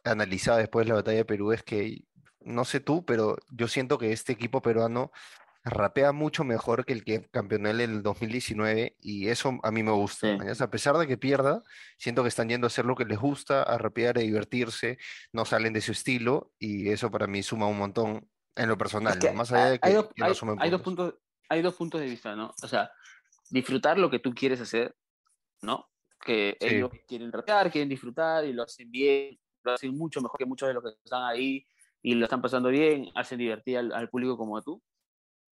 analizaba 0.05 0.57
después 0.59 0.85
de 0.85 0.89
la 0.89 0.95
batalla 0.95 1.17
de 1.17 1.25
Perú 1.25 1.51
es 1.51 1.63
que, 1.63 2.03
no 2.41 2.63
sé 2.65 2.79
tú, 2.79 3.05
pero 3.05 3.37
yo 3.51 3.67
siento 3.67 3.97
que 3.97 4.13
este 4.13 4.31
equipo 4.33 4.61
peruano 4.61 5.11
rapea 5.69 6.11
mucho 6.11 6.43
mejor 6.43 6.85
que 6.85 6.93
el 6.93 7.03
que 7.03 7.27
campeonó 7.31 7.69
en 7.69 7.79
el 7.79 8.03
2019 8.03 8.95
y 9.01 9.27
eso 9.29 9.57
a 9.63 9.71
mí 9.71 9.83
me 9.83 9.91
gusta. 9.91 10.27
Sí. 10.31 10.37
¿mañas? 10.37 10.61
A 10.61 10.69
pesar 10.69 10.97
de 10.97 11.07
que 11.07 11.17
pierda, 11.17 11.63
siento 11.97 12.21
que 12.23 12.29
están 12.29 12.49
yendo 12.49 12.65
a 12.65 12.69
hacer 12.69 12.85
lo 12.85 12.95
que 12.95 13.05
les 13.05 13.17
gusta, 13.19 13.63
a 13.63 13.77
rapear, 13.77 14.17
a 14.17 14.21
divertirse, 14.21 14.97
no 15.31 15.45
salen 15.45 15.73
de 15.73 15.81
su 15.81 15.91
estilo 15.91 16.51
y 16.59 16.89
eso 16.89 17.09
para 17.11 17.27
mí 17.27 17.41
suma 17.43 17.67
un 17.67 17.77
montón 17.77 18.29
en 18.55 18.69
lo 18.69 18.77
personal, 18.77 19.13
Es 19.13 19.19
que 19.19 19.27
¿no? 19.31 19.37
Más 19.37 19.51
allá 19.51 19.65
de 19.65 19.71
hay 19.81 19.91
que, 19.91 19.93
dos- 19.93 20.07
que 20.07 20.13
no 20.21 20.25
hay- 20.25 20.35
sumen 20.35 20.55
hay 20.59 20.69
dos 20.69 20.81
puntos. 20.81 21.11
puntos, 21.11 21.21
hay 21.49 21.61
dos 21.61 21.75
puntos 21.75 22.01
de 22.01 22.07
vista, 22.07 22.35
¿no? 22.35 22.53
O 22.63 22.67
sea, 22.67 22.91
disfrutar 23.49 23.97
lo 23.97 24.09
que 24.09 24.19
tú 24.19 24.33
quieres 24.33 24.59
hacer, 24.61 24.95
¿no? 25.61 25.89
Que 26.25 26.57
Sí. 26.59 26.67
ellos 26.75 26.89
quieren 27.07 27.31
rapear, 27.31 27.71
quieren 27.71 27.89
disfrutar 27.89 28.45
y 28.45 28.53
lo 28.53 28.63
hacen 28.63 28.89
bien, 28.91 29.39
lo 29.63 29.73
hacen 29.73 29.95
mucho 29.97 30.21
mejor 30.21 30.37
que 30.39 30.45
muchos 30.45 30.67
de 30.67 30.73
los 30.73 30.83
que 30.83 30.89
están 31.03 31.23
ahí 31.23 31.65
y 32.01 32.13
lo 32.15 32.25
están 32.25 32.41
pasando 32.41 32.69
bien, 32.69 33.09
hacen 33.15 33.37
divertir 33.39 33.77
al, 33.77 33.91
al 33.93 34.09
público 34.09 34.37
como 34.37 34.61
tú. 34.61 34.81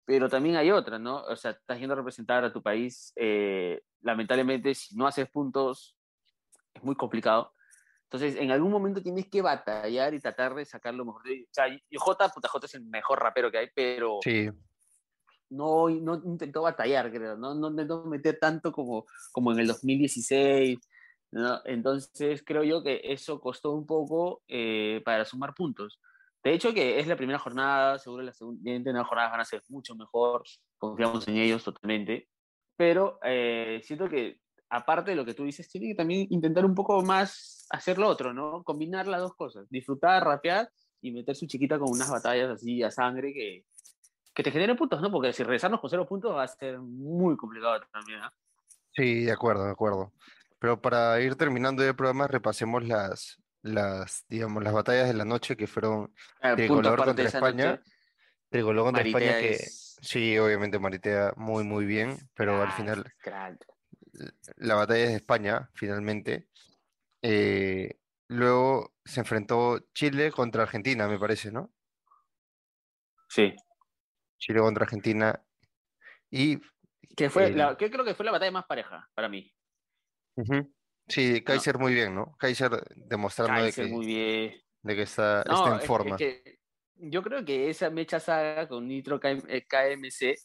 Pero 0.05 0.29
también 0.29 0.57
hay 0.57 0.71
otra, 0.71 0.99
¿no? 0.99 1.23
O 1.23 1.37
sea, 1.37 1.53
estás 1.53 1.79
yendo 1.79 1.95
a 1.95 1.97
representar 1.97 2.45
a 2.45 2.53
tu 2.53 2.63
país, 2.63 3.13
eh, 3.17 3.83
lamentablemente, 4.01 4.75
si 4.75 4.97
no 4.97 5.07
haces 5.07 5.29
puntos, 5.31 5.97
es 6.75 6.83
muy 6.83 6.97
complicado. 6.97 7.53
Entonces, 8.05 8.37
en 8.37 8.51
algún 8.51 8.71
momento 8.71 9.01
tienes 9.03 9.29
que 9.31 9.41
batallar 9.41 10.13
y 10.13 10.21
tratar 10.21 10.55
de 10.55 10.65
sacar 10.65 10.93
lo 10.95 11.05
mejor. 11.05 11.23
de- 11.23 11.45
O 11.45 11.53
sea, 11.55 11.67
Jota, 11.97 12.29
puta, 12.29 12.49
Jota 12.49 12.67
es 12.67 12.75
el 12.75 12.85
mejor 12.85 13.21
rapero 13.21 13.51
que 13.51 13.59
hay, 13.59 13.69
pero 13.75 14.19
Sí, 14.23 14.51
no, 15.51 15.89
no 15.89 16.21
intentó 16.25 16.63
batallar, 16.63 17.11
creo, 17.13 17.37
no, 17.37 17.55
no 17.55 17.71
intentó 17.71 18.05
meter 18.05 18.39
tanto 18.41 18.73
como, 18.73 19.07
como 19.33 19.53
en 19.53 19.61
el 19.61 19.67
2016, 19.67 20.79
¿no? 21.31 21.61
Entonces 21.65 22.43
creo 22.45 22.65
yo 22.65 22.83
que 22.83 23.01
eso 23.05 23.41
costó 23.41 23.71
un 23.73 23.87
poco 23.87 24.43
eh, 24.49 25.01
para 25.05 25.25
sumar 25.25 25.55
puntos. 25.55 26.01
De 26.43 26.53
hecho 26.53 26.75
que 26.75 26.99
es 26.99 27.07
la 27.07 27.17
primera 27.17 27.39
jornada, 27.39 27.99
seguro 27.99 28.23
las 28.23 28.37
siguientes 28.37 28.95
jornadas 29.07 29.31
van 29.31 29.41
a 29.41 29.45
ser 29.45 29.63
mucho 29.69 29.95
mejor, 29.95 30.43
confiamos 30.77 31.27
en 31.29 31.37
ellos 31.37 31.63
totalmente, 31.63 32.29
pero 32.77 33.19
eh, 33.23 33.81
siento 33.85 34.09
que 34.09 34.41
aparte 34.73 35.11
de 35.11 35.17
lo 35.17 35.25
que 35.25 35.35
tú 35.35 35.45
dices, 35.45 35.69
tiene 35.69 35.89
que 35.89 35.95
también 35.95 36.27
intentar 36.31 36.65
un 36.65 36.75
poco 36.75 37.03
más 37.03 37.67
hacer 37.71 37.99
lo 37.99 38.09
otro, 38.09 38.33
¿no? 38.33 38.65
Combinar 38.65 39.07
las 39.07 39.21
dos 39.21 39.35
cosas, 39.37 39.69
disfrutar, 39.69 40.25
rapear 40.25 40.69
y 41.03 41.13
meter 41.13 41.37
su 41.37 41.47
chiquita 41.47 41.79
con 41.79 41.91
unas 41.91 42.11
batallas 42.11 42.51
así 42.51 42.83
a 42.83 42.91
sangre 42.91 43.35
que, 43.35 43.65
que 44.35 44.43
te 44.43 44.51
generen 44.51 44.77
puntos, 44.77 45.03
¿no? 45.03 45.11
Porque 45.11 45.33
si 45.33 45.43
regresarnos 45.43 45.81
con 45.81 45.91
cero 45.91 46.07
puntos 46.07 46.35
va 46.35 46.45
a 46.45 46.49
ser 46.49 46.79
muy 46.81 47.37
complicado 47.37 47.81
también, 47.93 48.21
¿ah? 48.21 48.33
sí, 48.93 49.25
de 49.25 49.33
acuerdo, 49.33 49.65
de 49.65 49.73
acuerdo. 49.73 50.13
Pero 50.59 50.81
para 50.81 51.21
ir 51.21 51.35
terminando 51.37 51.83
el 51.85 51.95
programa, 51.95 52.27
repasemos 52.27 52.83
las, 52.87 53.42
las, 53.63 54.25
digamos, 54.29 54.63
las 54.63 54.73
batallas 54.73 55.09
de 55.09 55.15
la 55.15 55.25
noche 55.25 55.57
que 55.57 55.67
fueron 55.67 56.13
Ah, 56.41 56.55
Tricolor 56.55 57.05
contra 57.05 57.25
España. 57.25 57.83
Tricolor 58.49 58.85
contra 58.85 59.03
España, 59.03 59.39
que 59.39 59.53
es 59.53 59.97
sí, 60.03 60.37
obviamente 60.39 60.79
Maritea 60.79 61.33
muy, 61.37 61.65
muy 61.65 61.87
bien, 61.87 62.19
pero 62.35 62.61
al 62.61 62.73
final 62.73 63.05
la 64.57 64.75
batalla 64.75 65.05
es 65.05 65.11
de 65.11 65.17
España, 65.17 65.71
finalmente. 65.75 66.49
Eh, 67.23 67.99
luego 68.29 68.95
se 69.05 69.21
enfrentó 69.21 69.81
Chile 69.95 70.31
contra 70.33 70.65
Argentina, 70.65 71.09
me 71.09 71.19
parece, 71.19 71.51
¿no? 71.51 71.73
Sí. 73.29 73.55
Chile 74.39 74.61
contra 74.61 74.85
Argentina. 74.85 75.43
Y 76.31 76.61
Que 77.17 77.31
fue 77.31 77.51
la, 77.53 77.77
que 77.77 77.91
creo 77.91 78.05
que 78.05 78.15
fue 78.15 78.27
la 78.27 78.33
batalla 78.33 78.51
más 78.51 78.67
pareja 78.67 79.09
para 79.15 79.29
mí. 79.29 79.55
Sí, 81.09 81.43
Kaiser 81.45 81.79
muy 81.79 81.95
bien, 81.95 82.15
¿no? 82.15 82.35
Kaiser 82.39 82.71
demostrando 82.97 83.63
de 83.63 83.73
que, 83.73 83.85
muy 83.85 84.07
bien. 84.07 84.55
de 84.83 84.97
que 84.97 85.03
está, 85.03 85.43
No, 85.47 85.55
está 85.55 85.69
en 85.71 85.81
es 85.81 85.87
forma. 85.87 86.17
es 86.17 86.19
que 86.19 86.59
yo 86.97 87.23
creo 87.23 87.45
que 87.45 87.69
esa 87.71 87.91
mecha 87.91 88.21
saga 88.21 88.69
con 88.69 88.87
Nitro 88.89 89.19
KM 89.21 89.43
eh, 89.49 89.65
KMC 89.67 90.37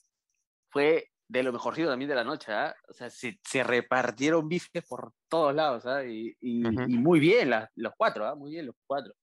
fue 0.69 1.09
de 1.27 1.43
lo 1.43 1.53
mejorcito 1.53 1.89
también 1.89 2.09
de 2.09 2.15
la 2.15 2.23
noche, 2.23 2.51
¿ah? 2.53 2.75
O 2.89 2.93
sea, 2.93 3.09
se, 3.09 3.39
se 3.43 3.63
repartieron 3.63 4.47
bifes 4.47 4.85
por 4.87 5.13
todos 5.29 5.53
lados, 5.53 5.85
¿ah? 5.85 6.03
Y, 6.05 6.35
y- 6.39 6.65
Ujú. 6.67 6.81
y 6.87 6.97
muy 6.97 7.19
bien 7.19 7.51
los 7.75 7.93
cuatro, 7.97 8.25
¿ah? 8.27 8.35
Muy 8.35 8.51
bien 8.53 8.65
los 8.67 8.75
cuatro. 8.85 9.13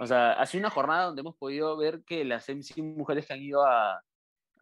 O 0.00 0.06
sea, 0.06 0.32
ha 0.34 0.46
sido 0.46 0.60
una 0.62 0.70
jornada 0.70 1.04
donde 1.06 1.20
hemos 1.20 1.36
podido 1.36 1.76
ver 1.76 2.02
que 2.06 2.24
las 2.24 2.48
MC 2.48 2.82
mujeres 2.82 3.26
que 3.26 3.34
han 3.34 3.42
ido 3.42 3.64
a, 3.66 4.02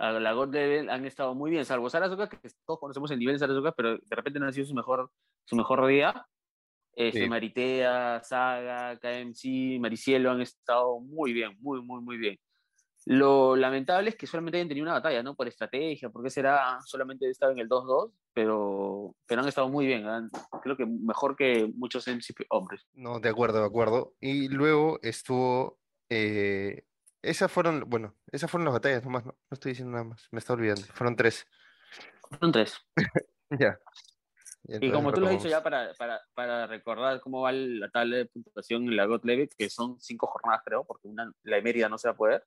a 0.01 0.13
la 0.13 0.33
God 0.33 0.53
Level 0.55 0.89
han 0.91 1.05
estado 1.05 1.35
muy 1.35 1.51
bien, 1.51 1.65
salvo 1.65 1.91
Sara 1.91 2.07
Azuka, 2.07 2.29
que 2.29 2.39
todos 2.67 2.81
conocemos 2.81 3.11
el 3.11 3.19
nivel 3.19 3.35
de 3.35 3.39
Sara 3.41 3.53
Azuka, 3.53 3.73
pero 3.73 3.99
de 3.99 4.17
repente 4.17 4.41
no 4.41 4.47
ha 4.47 4.53
sido 4.53 4.67
su 4.67 4.75
mejor, 4.75 5.11
su 5.45 5.57
mejor 5.57 5.87
día. 5.87 6.27
Este, 6.95 7.23
Sí. 7.25 7.29
Maritea, 7.29 8.21
Saga, 8.25 8.99
KMC, 8.99 9.79
Maricielo 9.81 10.31
han 10.31 10.41
estado 10.41 10.99
muy 11.01 11.33
bien, 11.33 11.57
muy, 11.61 11.83
muy, 11.83 12.01
muy 12.03 12.17
bien. 12.17 12.37
Lo 13.07 13.57
lamentable 13.57 14.11
es 14.11 14.17
que 14.17 14.27
solamente 14.27 14.59
hayan 14.59 14.69
tenido 14.69 14.85
una 14.85 14.93
batalla, 14.95 15.23
¿no? 15.23 15.35
Por 15.35 15.49
estrategia, 15.49 16.11
porque 16.11 16.29
será 16.31 16.79
solamente 16.85 17.29
estado 17.31 17.53
en 17.53 17.59
el 17.61 17.69
2-2, 17.69 18.13
pero, 18.35 19.15
pero 19.27 19.41
han 19.41 19.49
estado 19.49 19.69
muy 19.71 19.87
bien. 19.87 20.07
han- 20.07 20.31
creo 20.63 20.77
que 20.77 20.85
mejor 20.85 21.35
que 21.37 21.71
muchos 21.77 22.07
MC 22.09 22.35
hombres. 22.51 22.87
No, 22.93 23.19
de 23.21 23.29
acuerdo, 23.31 23.61
de 23.61 23.67
acuerdo. 23.67 24.15
Y 24.21 24.49
luego 24.49 24.99
estuvo. 25.03 25.79
eh, 26.13 26.83
esas 27.23 27.51
fueron, 27.51 27.85
bueno, 27.89 28.15
esas 28.33 28.51
fueron 28.51 28.67
las 28.67 28.75
batallas 28.75 29.05
nomás, 29.05 29.25
no, 29.25 29.33
no 29.33 29.55
estoy 29.55 29.73
diciendo 29.73 29.93
nada 29.93 30.05
más, 30.05 30.29
me 30.31 30.39
está 30.39 30.53
olvidando. 30.53 30.83
Fueron 30.93 31.17
tres. 31.17 31.47
Son 32.41 32.53
tres. 32.53 32.79
Ya. 33.59 33.77
Y 34.63 34.75
Entonces 34.75 34.93
como 34.93 35.13
tú 35.13 35.21
lo 35.21 35.27
has 35.27 35.33
dicho 35.33 35.49
ya 35.49 35.61
para, 35.61 35.93
para, 35.95 36.21
para 36.35 36.69
recordar 36.69 37.21
cómo 37.21 37.41
va 37.41 37.51
la 37.51 37.91
tabla 37.91 38.19
de 38.19 38.27
puntuación 38.27 38.85
en 38.85 38.97
la 38.97 39.07
God 39.07 39.25
Level, 39.25 39.49
que 39.59 39.69
son 39.69 40.01
cinco 40.01 40.29
jornadas 40.29 40.63
creo, 40.65 40.85
porque 40.85 41.09
una, 41.09 41.33
la 41.43 41.57
de 41.57 41.63
Mérida 41.63 41.89
no 41.89 41.99
se 41.99 42.07
va 42.07 42.13
a 42.13 42.17
poder, 42.17 42.45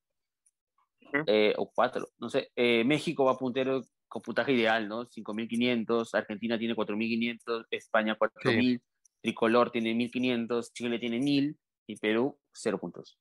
eh, 1.28 1.54
o 1.58 1.70
cuatro, 1.72 2.08
no 2.20 2.30
sé. 2.30 2.52
Eh, 2.56 2.86
México 2.86 3.26
va 3.26 3.38
puntero 3.38 3.82
con 4.08 4.22
puntaje 4.22 4.54
ideal, 4.54 4.88
¿no? 4.88 5.06
5.500, 5.06 6.14
Argentina 6.14 6.58
tiene 6.58 6.76
4.500, 6.76 7.66
España 7.72 8.18
4.000, 8.18 8.82
Tricolor 9.22 9.72
tiene 9.72 9.94
1.500, 9.94 10.72
Chile 10.72 11.00
tiene 11.00 11.20
1.000 11.20 11.58
y 11.88 11.98
Perú 11.98 12.40
cero 12.54 12.80
puntos. 12.80 13.18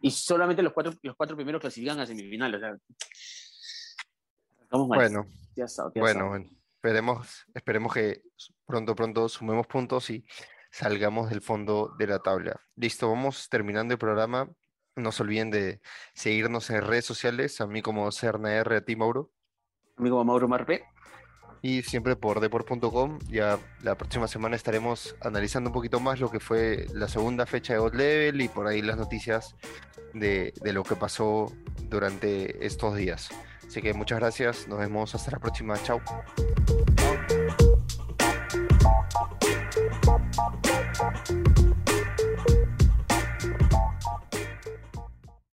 Y 0.00 0.10
solamente 0.10 0.62
los 0.62 0.72
cuatro, 0.72 0.92
los 1.02 1.16
cuatro 1.16 1.36
primeros 1.36 1.60
clasifican 1.60 2.00
a 2.00 2.06
semifinales. 2.06 2.58
O 2.58 2.60
sea, 2.60 2.76
estamos 4.62 4.88
mal. 4.88 4.98
Bueno, 4.98 5.26
Ya 5.56 5.68
sabes, 5.68 5.92
ya 5.94 6.00
bueno, 6.00 6.28
bueno. 6.28 6.50
Esperemos, 6.76 7.44
esperemos 7.54 7.92
que 7.92 8.22
pronto, 8.64 8.94
pronto 8.94 9.28
sumemos 9.28 9.66
puntos 9.66 10.08
y 10.08 10.24
salgamos 10.70 11.28
del 11.28 11.42
fondo 11.42 11.94
de 11.98 12.06
la 12.06 12.20
tabla. 12.20 12.58
Listo, 12.76 13.10
vamos 13.10 13.48
terminando 13.50 13.92
el 13.92 13.98
programa. 13.98 14.50
No 14.96 15.12
se 15.12 15.22
olviden 15.22 15.50
de 15.50 15.80
seguirnos 16.14 16.70
en 16.70 16.82
redes 16.82 17.04
sociales, 17.04 17.60
a 17.60 17.66
mí 17.66 17.82
como 17.82 18.10
CERNR, 18.10 18.72
a 18.72 18.80
ti 18.84 18.96
Mauro, 18.96 19.30
Amigo 20.00 20.24
Mauro 20.24 20.48
Marpe. 20.48 20.82
Y 21.62 21.82
siempre 21.82 22.16
por 22.16 22.40
deport.com. 22.40 23.18
Ya 23.28 23.58
la 23.82 23.96
próxima 23.96 24.28
semana 24.28 24.56
estaremos 24.56 25.16
analizando 25.20 25.70
un 25.70 25.74
poquito 25.74 26.00
más 26.00 26.20
lo 26.20 26.30
que 26.30 26.40
fue 26.40 26.86
la 26.92 27.08
segunda 27.08 27.46
fecha 27.46 27.74
de 27.74 27.78
God 27.78 27.94
Level 27.94 28.40
y 28.40 28.48
por 28.48 28.66
ahí 28.66 28.82
las 28.82 28.96
noticias 28.96 29.54
de, 30.14 30.52
de 30.60 30.72
lo 30.72 30.82
que 30.82 30.96
pasó 30.96 31.52
durante 31.88 32.66
estos 32.66 32.96
días. 32.96 33.30
Así 33.66 33.80
que 33.80 33.94
muchas 33.94 34.18
gracias, 34.18 34.66
nos 34.66 34.80
vemos 34.80 35.14
hasta 35.14 35.30
la 35.30 35.38
próxima, 35.38 35.80
chao. 35.82 36.00